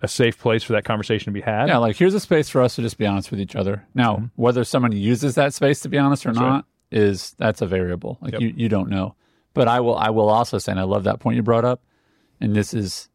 a 0.00 0.08
safe 0.08 0.38
place 0.38 0.62
for 0.62 0.72
that 0.74 0.84
conversation 0.84 1.24
to 1.26 1.30
be 1.32 1.40
had. 1.40 1.68
Yeah, 1.68 1.78
like 1.78 1.96
here's 1.96 2.14
a 2.14 2.20
space 2.20 2.48
for 2.48 2.62
us 2.62 2.76
to 2.76 2.82
just 2.82 2.98
be 2.98 3.06
honest 3.06 3.30
with 3.30 3.40
each 3.40 3.56
other. 3.56 3.84
Now, 3.94 4.30
whether 4.36 4.62
someone 4.64 4.92
uses 4.92 5.34
that 5.34 5.54
space 5.54 5.80
to 5.80 5.88
be 5.88 5.98
honest 5.98 6.24
or 6.26 6.30
Mm-hmm. 6.30 6.40
right. 6.42 6.48
not 6.48 6.64
is 6.90 7.34
that's 7.38 7.60
a 7.62 7.66
variable. 7.66 8.18
Like 8.20 8.32
Yep. 8.32 8.40
you, 8.40 8.52
you 8.56 8.68
don't 8.68 8.88
know. 8.88 9.14
But 9.54 9.66
I 9.68 9.80
will 9.80 9.96
I 9.96 10.10
will 10.10 10.28
also 10.28 10.58
say, 10.58 10.70
and 10.72 10.80
I 10.80 10.84
love 10.84 11.04
that 11.04 11.18
point 11.20 11.36
you 11.36 11.42
brought 11.42 11.64
up, 11.64 11.82
and 12.40 12.54
this 12.54 12.72
is 12.72 13.08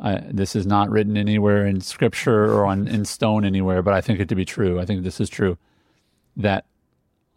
I, 0.00 0.18
this 0.30 0.56
is 0.56 0.66
not 0.66 0.90
written 0.90 1.16
anywhere 1.16 1.66
in 1.66 1.80
scripture 1.80 2.44
or 2.52 2.64
on 2.66 2.88
in 2.88 3.04
stone 3.04 3.44
anywhere, 3.44 3.82
but 3.82 3.94
I 3.94 4.00
think 4.00 4.18
it 4.18 4.28
to 4.30 4.34
be 4.34 4.44
true. 4.44 4.80
I 4.80 4.86
think 4.86 5.04
this 5.04 5.20
is 5.20 5.28
true. 5.28 5.56
That 6.36 6.64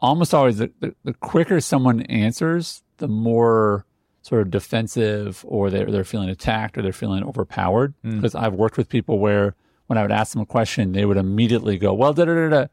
almost 0.02 0.34
always 0.34 0.58
the, 0.58 0.72
the, 0.80 0.96
the 1.04 1.14
quicker 1.14 1.60
someone 1.62 2.02
answers, 2.04 2.82
the 2.98 3.08
more 3.08 3.86
sort 4.28 4.42
of 4.42 4.52
defensive 4.52 5.46
or 5.48 5.70
they're, 5.70 5.90
they're 5.90 6.04
feeling 6.04 6.30
attacked 6.30 6.78
or 6.78 6.82
they're 6.82 6.92
feeling 6.92 7.24
overpowered. 7.24 7.94
Hmm. 8.04 8.18
Because 8.18 8.36
I've 8.36 8.54
worked 8.54 8.78
with 8.78 8.90
people 8.90 9.20
where 9.20 9.56
when 9.86 9.98
I 9.98 10.02
would 10.02 10.12
ask 10.12 10.34
them 10.34 10.42
a 10.42 10.46
question, 10.46 10.92
they 10.92 11.06
would 11.06 11.16
immediately 11.16 11.78
go, 11.78 11.94
well, 11.94 12.12
da 12.12 12.26
da 12.26 12.34
da 12.34 12.50
da. 12.50 12.66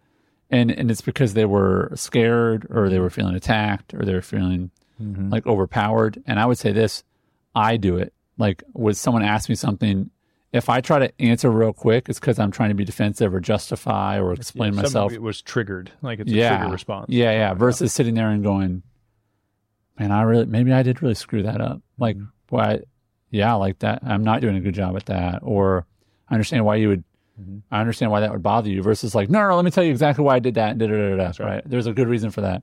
And, 0.50 0.72
and 0.72 0.90
it's 0.90 1.00
because 1.00 1.34
they 1.34 1.44
were 1.44 1.92
scared 1.94 2.66
or 2.70 2.88
they 2.88 2.98
were 2.98 3.08
feeling 3.08 3.36
attacked 3.36 3.94
or 3.94 4.04
they 4.04 4.14
were 4.14 4.20
feeling 4.20 4.72
mm-hmm. 5.00 5.30
like 5.30 5.46
overpowered. 5.46 6.20
And 6.26 6.40
I 6.40 6.46
would 6.46 6.58
say 6.58 6.72
this 6.72 7.04
I 7.54 7.76
do 7.76 7.98
it. 7.98 8.12
Like, 8.36 8.64
when 8.72 8.94
someone 8.94 9.22
asks 9.22 9.48
me 9.48 9.54
something, 9.54 10.10
if 10.52 10.68
I 10.68 10.80
try 10.80 10.98
to 10.98 11.22
answer 11.22 11.50
real 11.50 11.72
quick, 11.72 12.08
it's 12.08 12.18
because 12.18 12.40
I'm 12.40 12.50
trying 12.50 12.70
to 12.70 12.74
be 12.74 12.84
defensive 12.84 13.32
or 13.32 13.38
justify 13.38 14.18
or 14.18 14.32
explain 14.32 14.72
Some- 14.72 14.82
myself. 14.82 15.12
It 15.12 15.22
was 15.22 15.40
triggered, 15.40 15.92
like 16.02 16.18
it's 16.18 16.32
a 16.32 16.34
yeah. 16.34 16.56
trigger 16.56 16.72
response. 16.72 17.06
Yeah, 17.10 17.30
yeah. 17.30 17.54
Versus 17.54 17.92
sitting 17.92 18.14
there 18.14 18.30
and 18.30 18.42
going, 18.42 18.82
man, 19.98 20.10
I 20.12 20.22
really, 20.22 20.46
maybe 20.46 20.72
I 20.72 20.82
did 20.82 21.02
really 21.02 21.14
screw 21.14 21.42
that 21.44 21.60
up. 21.60 21.80
Like, 21.98 22.16
Mm-hmm. 22.16 22.56
I, 22.56 22.80
yeah, 23.30 23.54
like 23.54 23.80
that. 23.80 24.00
I'm 24.04 24.22
not 24.22 24.40
doing 24.40 24.54
a 24.56 24.60
good 24.60 24.74
job 24.74 24.94
at 24.96 25.06
that. 25.06 25.40
Or 25.42 25.86
I 26.28 26.34
understand 26.34 26.64
why 26.64 26.76
you 26.76 26.88
would, 26.88 27.04
Mm-hmm. 27.40 27.58
I 27.72 27.80
understand 27.80 28.12
why 28.12 28.20
that 28.20 28.30
would 28.30 28.44
bother 28.44 28.70
you 28.70 28.80
versus 28.80 29.12
like, 29.12 29.28
no, 29.28 29.40
no, 29.40 29.48
no, 29.48 29.56
let 29.56 29.64
me 29.64 29.72
tell 29.72 29.82
you 29.82 29.90
exactly 29.90 30.24
why 30.24 30.36
I 30.36 30.38
did 30.38 30.54
that. 30.54 30.78
Da, 30.78 30.86
da, 30.86 30.92
da, 30.92 31.16
da, 31.16 31.24
right. 31.24 31.40
right. 31.40 31.62
There's 31.66 31.88
a 31.88 31.92
good 31.92 32.06
reason 32.06 32.30
for 32.30 32.42
that. 32.42 32.62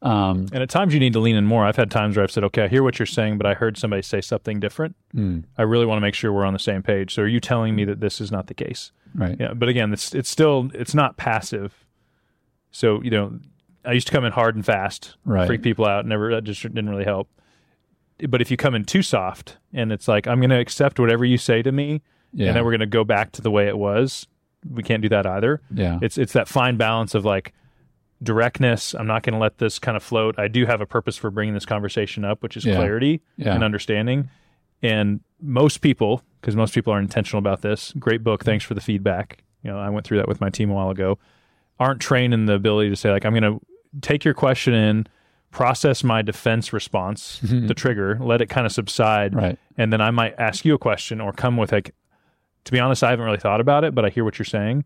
Um, 0.00 0.46
And 0.52 0.62
at 0.62 0.70
times 0.70 0.94
you 0.94 1.00
need 1.00 1.12
to 1.14 1.20
lean 1.20 1.36
in 1.36 1.44
more. 1.44 1.66
I've 1.66 1.76
had 1.76 1.90
times 1.90 2.16
where 2.16 2.24
I've 2.24 2.30
said, 2.30 2.42
okay, 2.44 2.64
I 2.64 2.68
hear 2.68 2.82
what 2.82 2.98
you're 2.98 3.04
saying, 3.04 3.36
but 3.36 3.46
I 3.46 3.52
heard 3.52 3.76
somebody 3.76 4.00
say 4.00 4.22
something 4.22 4.58
different. 4.58 4.96
mm, 5.14 5.44
I 5.58 5.62
really 5.62 5.84
want 5.84 5.98
to 5.98 6.00
make 6.00 6.14
sure 6.14 6.32
we're 6.32 6.46
on 6.46 6.54
the 6.54 6.58
same 6.58 6.82
page. 6.82 7.12
So 7.14 7.22
are 7.24 7.26
you 7.28 7.40
telling 7.40 7.74
me 7.76 7.84
that 7.84 8.00
this 8.00 8.20
is 8.20 8.32
not 8.32 8.46
the 8.46 8.54
case? 8.54 8.90
right. 9.14 9.36
Yeah. 9.38 9.52
But 9.52 9.68
again, 9.68 9.92
it's 9.92 10.14
it's 10.14 10.30
still 10.30 10.70
it's 10.72 10.94
not 10.94 11.16
passive. 11.18 11.74
So, 12.70 13.02
you 13.02 13.10
know, 13.10 13.38
I 13.86 13.92
used 13.92 14.06
to 14.08 14.12
come 14.12 14.24
in 14.24 14.32
hard 14.32 14.54
and 14.56 14.64
fast, 14.64 15.16
Right. 15.24 15.46
freak 15.46 15.62
people 15.62 15.86
out, 15.86 16.04
never 16.06 16.30
that 16.34 16.44
just 16.44 16.62
didn't 16.62 16.88
really 16.90 17.04
help. 17.04 17.28
But 18.28 18.40
if 18.40 18.50
you 18.50 18.56
come 18.56 18.74
in 18.74 18.84
too 18.84 19.02
soft 19.02 19.58
and 19.72 19.92
it's 19.92 20.08
like, 20.08 20.26
I'm 20.26 20.40
gonna 20.40 20.58
accept 20.58 20.98
whatever 20.98 21.24
you 21.24 21.38
say 21.38 21.62
to 21.62 21.70
me, 21.72 22.02
Yeah. 22.32 22.48
and 22.48 22.56
then 22.56 22.64
we're 22.64 22.72
gonna 22.72 22.86
go 22.86 23.04
back 23.04 23.32
to 23.32 23.42
the 23.42 23.50
way 23.50 23.66
it 23.68 23.78
was, 23.78 24.26
we 24.68 24.82
can't 24.82 25.02
do 25.02 25.08
that 25.10 25.26
either. 25.26 25.60
yeah. 25.72 25.98
It's 26.02 26.18
it's 26.18 26.32
that 26.32 26.48
fine 26.48 26.76
balance 26.76 27.14
of 27.14 27.24
like 27.24 27.52
directness. 28.22 28.94
I'm 28.94 29.06
not 29.06 29.22
going 29.22 29.34
to 29.34 29.38
let 29.38 29.58
this 29.58 29.78
kind 29.78 29.96
of 29.96 30.02
float. 30.02 30.38
I 30.38 30.48
do 30.48 30.64
have 30.66 30.80
a 30.80 30.86
purpose 30.86 31.16
for 31.18 31.30
bringing 31.30 31.52
this 31.54 31.66
conversation 31.66 32.24
up, 32.24 32.42
which 32.42 32.56
is 32.56 32.64
Yeah. 32.64 32.76
clarity 32.76 33.20
Yeah. 33.36 33.54
and 33.54 33.62
understanding. 33.62 34.30
And 34.82 35.20
most 35.40 35.78
people, 35.82 36.22
because 36.40 36.56
most 36.56 36.74
people 36.74 36.92
are 36.94 36.98
intentional 36.98 37.38
about 37.38 37.60
this, 37.60 37.92
great 37.98 38.24
book. 38.24 38.42
Thanks 38.42 38.64
for 38.64 38.72
the 38.74 38.80
feedback. 38.80 39.42
You 39.62 39.70
know, 39.70 39.78
I 39.78 39.90
went 39.90 40.06
through 40.06 40.16
that 40.18 40.28
with 40.28 40.40
my 40.40 40.48
team 40.48 40.70
a 40.70 40.74
while 40.74 40.90
ago. 40.90 41.18
Aren't 41.78 42.00
trained 42.00 42.32
in 42.32 42.46
the 42.46 42.54
ability 42.54 42.88
to 42.88 42.96
say 42.96 43.10
like, 43.10 43.26
I'm 43.26 43.34
going 43.34 43.42
to 43.42 43.60
take 44.02 44.24
your 44.24 44.34
question 44.34 44.74
in, 44.74 45.06
process 45.50 46.04
my 46.04 46.22
defense 46.22 46.72
response, 46.72 47.40
mm-hmm. 47.42 47.66
the 47.66 47.74
trigger, 47.74 48.18
let 48.20 48.40
it 48.40 48.46
kind 48.48 48.66
of 48.66 48.72
subside, 48.72 49.34
Right. 49.34 49.58
and 49.78 49.92
then 49.92 50.00
I 50.00 50.10
might 50.10 50.34
ask 50.38 50.64
you 50.64 50.74
a 50.74 50.78
question 50.78 51.20
or 51.20 51.32
come 51.32 51.56
with 51.56 51.72
like, 51.72 51.94
to 52.64 52.72
be 52.72 52.80
honest, 52.80 53.02
I 53.04 53.10
haven't 53.10 53.24
really 53.24 53.38
thought 53.38 53.60
about 53.60 53.84
it, 53.84 53.94
but 53.94 54.04
I 54.04 54.10
hear 54.10 54.24
what 54.24 54.38
you're 54.38 54.44
saying. 54.44 54.84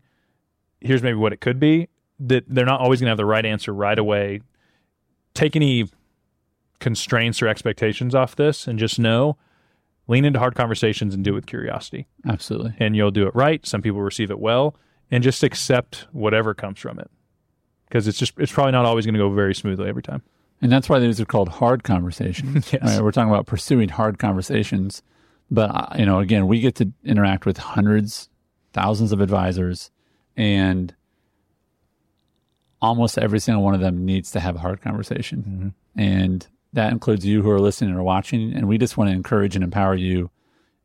Here's 0.79 1.01
maybe 1.03 1.17
what 1.17 1.33
it 1.33 1.41
could 1.41 1.59
be. 1.59 1.89
That 2.19 2.45
they're 2.47 2.65
not 2.65 2.79
always 2.79 2.99
going 2.99 3.07
to 3.07 3.11
have 3.11 3.17
the 3.17 3.25
right 3.25 3.45
answer 3.45 3.73
right 3.73 3.97
away. 3.97 4.41
Take 5.33 5.55
any 5.55 5.89
constraints 6.79 7.41
or 7.41 7.47
expectations 7.47 8.13
off 8.13 8.35
this, 8.35 8.67
and 8.67 8.77
just 8.77 8.99
know, 8.99 9.37
lean 10.07 10.25
into 10.25 10.39
hard 10.39 10.55
conversations 10.55 11.15
and 11.15 11.23
do 11.23 11.31
it 11.31 11.35
with 11.35 11.45
curiosity, 11.47 12.07
Absolutely. 12.27 12.73
and 12.79 12.95
you'll 12.95 13.11
do 13.11 13.27
it 13.27 13.33
right. 13.35 13.65
Some 13.65 13.81
people 13.81 14.01
receive 14.01 14.29
it 14.29 14.39
well, 14.39 14.75
and 15.09 15.23
just 15.23 15.43
accept 15.43 16.07
whatever 16.11 16.53
comes 16.53 16.79
from 16.79 16.99
it, 16.99 17.09
because 17.91 18.07
it's 18.07 18.17
just 18.17 18.33
it's 18.39 18.53
probably 18.53 18.71
not 18.71 18.85
always 18.85 19.05
going 19.05 19.15
to 19.15 19.19
go 19.19 19.29
very 19.29 19.53
smoothly 19.53 19.89
every 19.89 20.01
time. 20.01 20.21
And 20.61 20.71
that's 20.71 20.87
why 20.87 20.99
these 20.99 21.19
are 21.19 21.25
called 21.25 21.49
hard 21.49 21.83
conversations. 21.83 22.71
Yes. 22.73 22.81
right? 22.83 23.01
We're 23.03 23.11
talking 23.11 23.31
about 23.31 23.47
pursuing 23.47 23.89
hard 23.89 24.17
conversations. 24.17 25.03
But, 25.49 25.71
uh, 25.71 25.87
you 25.97 26.05
know, 26.05 26.19
again, 26.19 26.47
we 26.47 26.61
get 26.61 26.75
to 26.75 26.91
interact 27.03 27.45
with 27.45 27.57
hundreds, 27.57 28.29
thousands 28.71 29.11
of 29.11 29.19
advisors, 29.19 29.91
and 30.37 30.95
almost 32.81 33.17
every 33.17 33.39
single 33.39 33.61
one 33.63 33.73
of 33.73 33.81
them 33.81 34.05
needs 34.05 34.31
to 34.31 34.39
have 34.39 34.55
a 34.55 34.59
hard 34.59 34.81
conversation. 34.81 35.73
And 35.97 36.47
that 36.71 36.93
includes 36.93 37.25
you 37.25 37.41
who 37.41 37.49
are 37.49 37.59
listening 37.59 37.93
or 37.93 38.03
watching. 38.03 38.53
And 38.53 38.69
we 38.69 38.77
just 38.77 38.95
want 38.95 39.09
to 39.09 39.15
encourage 39.15 39.55
and 39.55 39.63
empower 39.63 39.95
you. 39.95 40.29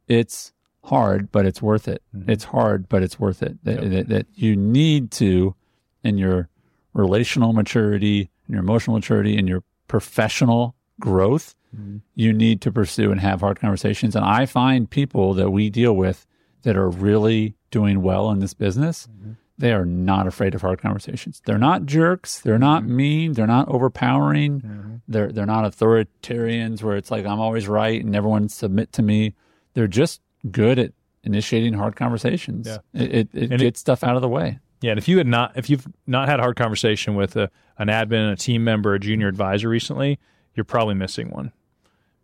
It's 0.09 0.53
hard, 0.83 1.31
but 1.31 1.47
it's 1.47 1.63
worth 1.63 1.87
it. 1.87 2.03
It's 2.27 2.45
hard, 2.45 2.89
but 2.89 3.05
it's 3.05 3.21
worth 3.21 3.43
it. 3.43 3.63
That, 3.63 3.89
that, 3.91 4.09
that 4.09 4.27
you 4.35 4.57
need 4.57 5.13
to, 5.13 5.55
in 6.03 6.19
your 6.19 6.49
relational 6.97 7.53
maturity, 7.53 8.31
in 8.49 8.55
your 8.55 8.63
emotional 8.63 8.97
maturity, 8.97 9.37
and 9.37 9.49
your 9.49 9.63
professional 9.89 10.75
growth, 10.99 11.55
mm-hmm. 11.77 11.99
you 12.15 12.33
need 12.33 12.61
to 12.63 12.73
pursue 12.73 13.11
and 13.13 13.21
have 13.21 13.41
hard 13.41 13.61
conversations. 13.61 14.17
And 14.17 14.25
I 14.25 14.47
find 14.47 14.89
people 14.89 15.35
that 15.35 15.51
we 15.51 15.71
deal 15.71 15.95
with 15.95 16.27
that 16.63 16.77
are 16.77 16.89
really 16.89 17.55
doing 17.71 18.03
well 18.03 18.31
in 18.31 18.41
this 18.41 18.55
business, 18.55 19.07
mm-hmm. 19.07 19.33
they 19.59 19.73
are 19.73 19.85
not 19.85 20.27
afraid 20.27 20.55
of 20.55 20.63
hard 20.63 20.81
conversations. 20.81 21.43
They're 21.45 21.59
not 21.59 21.87
jerks. 21.87 22.41
They're 22.41 22.59
not 22.59 22.83
mm-hmm. 22.83 22.97
mean. 22.97 23.33
They're 23.35 23.47
not 23.47 23.69
overpowering. 23.69 25.03
They're 25.07 25.31
they're 25.31 25.47
not 25.47 25.71
authoritarians 25.71 26.83
where 26.83 26.97
it's 26.97 27.11
like 27.11 27.27
I'm 27.27 27.41
always 27.41 27.69
right 27.69 28.03
and 28.03 28.17
everyone 28.17 28.49
submit 28.49 28.93
to 28.93 29.03
me. 29.03 29.35
They're 29.75 29.87
just 29.87 30.21
good 30.51 30.79
at 30.79 30.93
initiating 31.23 31.75
hard 31.75 31.97
conversations. 31.97 32.67
Yeah. 32.67 32.79
It 32.95 33.15
it, 33.15 33.29
it 33.33 33.43
And 33.53 33.61
it- 33.61 33.67
gets 33.67 33.81
stuff 33.81 34.03
out 34.03 34.17
of 34.17 34.23
the 34.23 34.29
way. 34.29 34.59
Yeah, 34.83 34.91
and 34.93 34.99
if 34.99 35.09
you 35.09 35.19
had 35.19 35.27
not, 35.27 35.53
if 35.57 35.71
you've 35.71 35.87
not 36.07 36.29
had 36.29 36.39
a 36.39 36.43
hard 36.43 36.57
conversation 36.57 37.15
with 37.15 37.37
a, 37.37 37.51
an 37.79 37.89
admin, 37.89 38.31
a 38.33 38.37
team 38.37 38.63
member, 38.65 38.95
a 38.95 39.01
junior 39.01 39.29
advisor 39.29 39.69
recently, 39.69 40.19
you're 40.55 40.65
probably 40.65 40.95
missing 40.95 41.31
one. 41.31 41.53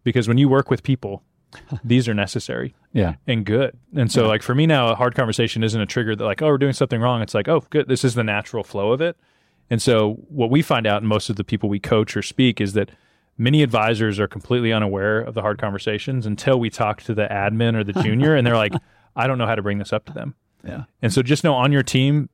Because 0.05 0.29
when 0.29 0.37
you 0.38 0.49
work 0.49 0.69
with 0.71 0.83
people, 0.83 1.23
these 1.85 2.09
are 2.09 2.15
necessary 2.15 2.75
Yeah. 2.93 3.15
and 3.27 3.45
good. 3.45 3.77
And 3.95 4.11
so, 4.11 4.27
like 4.27 4.43
for 4.43 4.55
me 4.55 4.67
now, 4.67 4.88
a 4.88 4.95
hard 4.95 5.15
conversation 5.15 5.62
isn't 5.62 5.81
a 5.81 5.87
trigger 5.87 6.15
that 6.17 6.25
like, 6.25 6.43
oh, 6.43 6.47
we're 6.49 6.59
doing 6.59 6.73
something 6.73 7.01
wrong. 7.01 7.23
It's 7.23 7.35
like, 7.35 7.49
oh, 7.49 7.65
good, 7.71 7.88
this 7.88 8.05
is 8.05 8.15
the 8.15 8.25
natural 8.25 8.65
flow 8.65 8.93
of 8.93 9.01
it. 9.01 9.17
And 9.71 9.81
so, 9.81 10.15
what 10.29 10.51
we 10.51 10.61
find 10.62 10.87
out 10.87 11.03
in 11.03 11.09
most 11.09 11.31
of 11.31 11.37
the 11.37 11.45
people 11.45 11.69
we 11.69 11.79
coach 11.81 12.17
or 12.17 12.23
speak 12.23 12.61
is 12.61 12.73
that 12.75 12.91
many 13.38 13.62
advisors 13.62 14.19
are 14.21 14.29
completely 14.29 14.73
unaware 14.73 15.21
of 15.21 15.35
the 15.35 15.41
hard 15.43 15.59
conversations 15.59 16.27
until 16.27 16.59
we 16.61 16.69
talk 16.71 17.03
to 17.03 17.15
the 17.15 17.27
admin 17.29 17.75
or 17.75 17.85
the 17.85 17.93
junior, 18.03 18.35
and 18.35 18.47
they're 18.47 18.57
like, 18.57 18.75
I 19.17 19.27
don't 19.27 19.38
know 19.38 19.47
how 19.47 19.55
to 19.55 19.62
bring 19.62 19.79
this 19.79 19.93
up 19.93 20.05
to 20.07 20.12
them. 20.12 20.35
Yeah. 20.65 20.85
And 21.01 21.12
so 21.12 21.23
just 21.23 21.43
know 21.45 21.55
on 21.55 21.71
your 21.73 21.83
team, 21.83 22.29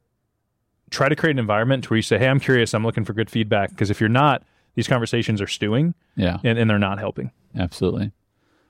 try 0.91 1.09
to 1.09 1.17
create 1.17 1.33
an 1.33 1.39
environment 1.39 1.89
where 1.91 1.97
you 1.97 2.03
say, 2.03 2.19
Hey, 2.19 2.29
I'm 2.29 2.41
curious, 2.41 2.75
I'm 2.75 2.85
looking 2.85 3.05
for 3.05 3.13
good 3.13 3.31
feedback. 3.31 3.71
Because 3.71 3.91
if 3.91 4.01
you're 4.01 4.09
not, 4.09 4.43
these 4.75 4.87
conversations 4.89 5.41
are 5.41 5.47
stewing 5.47 5.95
Yeah. 6.17 6.39
and, 6.45 6.59
and 6.59 6.69
they're 6.71 6.79
not 6.79 6.99
helping. 6.99 7.31
Absolutely. 7.59 8.13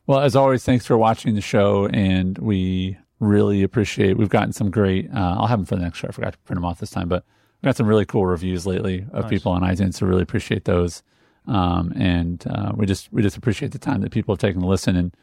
Well, 0.07 0.21
as 0.21 0.35
always, 0.37 0.65
thanks 0.65 0.87
for 0.87 0.97
watching 0.97 1.35
the 1.35 1.43
show, 1.43 1.87
and 1.89 2.39
we 2.39 2.97
really 3.21 3.63
appreciate. 3.63 4.17
We've 4.17 4.31
gotten 4.31 4.53
some 4.55 4.71
great. 4.71 5.11
Uh, 5.13 5.37
I'll 5.39 5.47
have 5.49 5.59
them 5.59 5.67
for 5.67 5.77
the 5.77 5.83
next 5.83 5.99
show. 5.99 6.09
I 6.09 6.13
forgot 6.13 6.33
to 6.33 6.39
print 6.41 6.57
them 6.57 6.65
off 6.65 6.79
this 6.81 6.89
time, 6.91 7.09
but 7.09 7.25
we've 7.61 7.69
got 7.69 7.77
some 7.77 7.87
really 7.87 8.07
cool 8.07 8.25
reviews 8.25 8.67
lately 8.67 9.05
of 9.13 9.25
Nice. 9.25 9.31
people 9.31 9.53
on 9.53 9.61
iTunes. 9.61 9.95
So 9.95 10.07
really 10.07 10.23
appreciate 10.23 10.65
those, 10.65 11.03
um, 11.47 11.93
and 11.95 12.43
uh, 12.49 12.73
we 12.75 12.87
just 12.87 13.13
we 13.13 13.21
just 13.21 13.37
appreciate 13.37 13.73
the 13.73 13.79
time 13.79 14.01
that 14.01 14.11
people 14.11 14.33
have 14.35 14.39
taken 14.41 14.63
to 14.63 14.67
listen. 14.67 14.97
And 14.97 15.15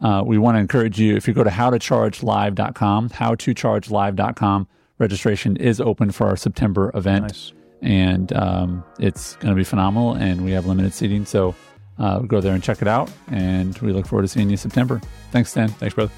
uh, 0.00 0.22
we 0.24 0.38
want 0.38 0.54
to 0.56 0.60
encourage 0.60 0.98
you 0.98 1.16
if 1.16 1.28
you 1.28 1.34
go 1.34 1.44
to 1.44 1.50
howtochargelive.com, 1.50 3.10
howtochargelive.com, 3.10 4.68
registration 5.00 5.56
is 5.56 5.80
open 5.80 6.12
for 6.12 6.28
our 6.28 6.36
September 6.36 6.92
event 6.94 7.22
Nice. 7.24 7.52
and 7.82 8.32
um, 8.34 8.84
it's 9.00 9.34
going 9.36 9.48
to 9.48 9.56
be 9.56 9.64
phenomenal. 9.64 10.14
And 10.14 10.44
we 10.44 10.52
have 10.52 10.66
limited 10.66 10.92
seating, 10.94 11.24
so 11.24 11.54
uh, 11.98 12.20
go 12.20 12.40
there 12.40 12.54
and 12.54 12.62
check 12.62 12.80
it 12.82 12.88
out. 12.88 13.10
And 13.28 13.76
we 13.78 13.92
look 13.92 14.06
forward 14.06 14.22
to 14.22 14.28
seeing 14.28 14.46
you 14.48 14.52
in 14.52 14.58
September. 14.58 15.00
Thanks, 15.32 15.52
Dan. 15.52 15.68
Thanks, 15.70 15.94
brother. 15.94 16.12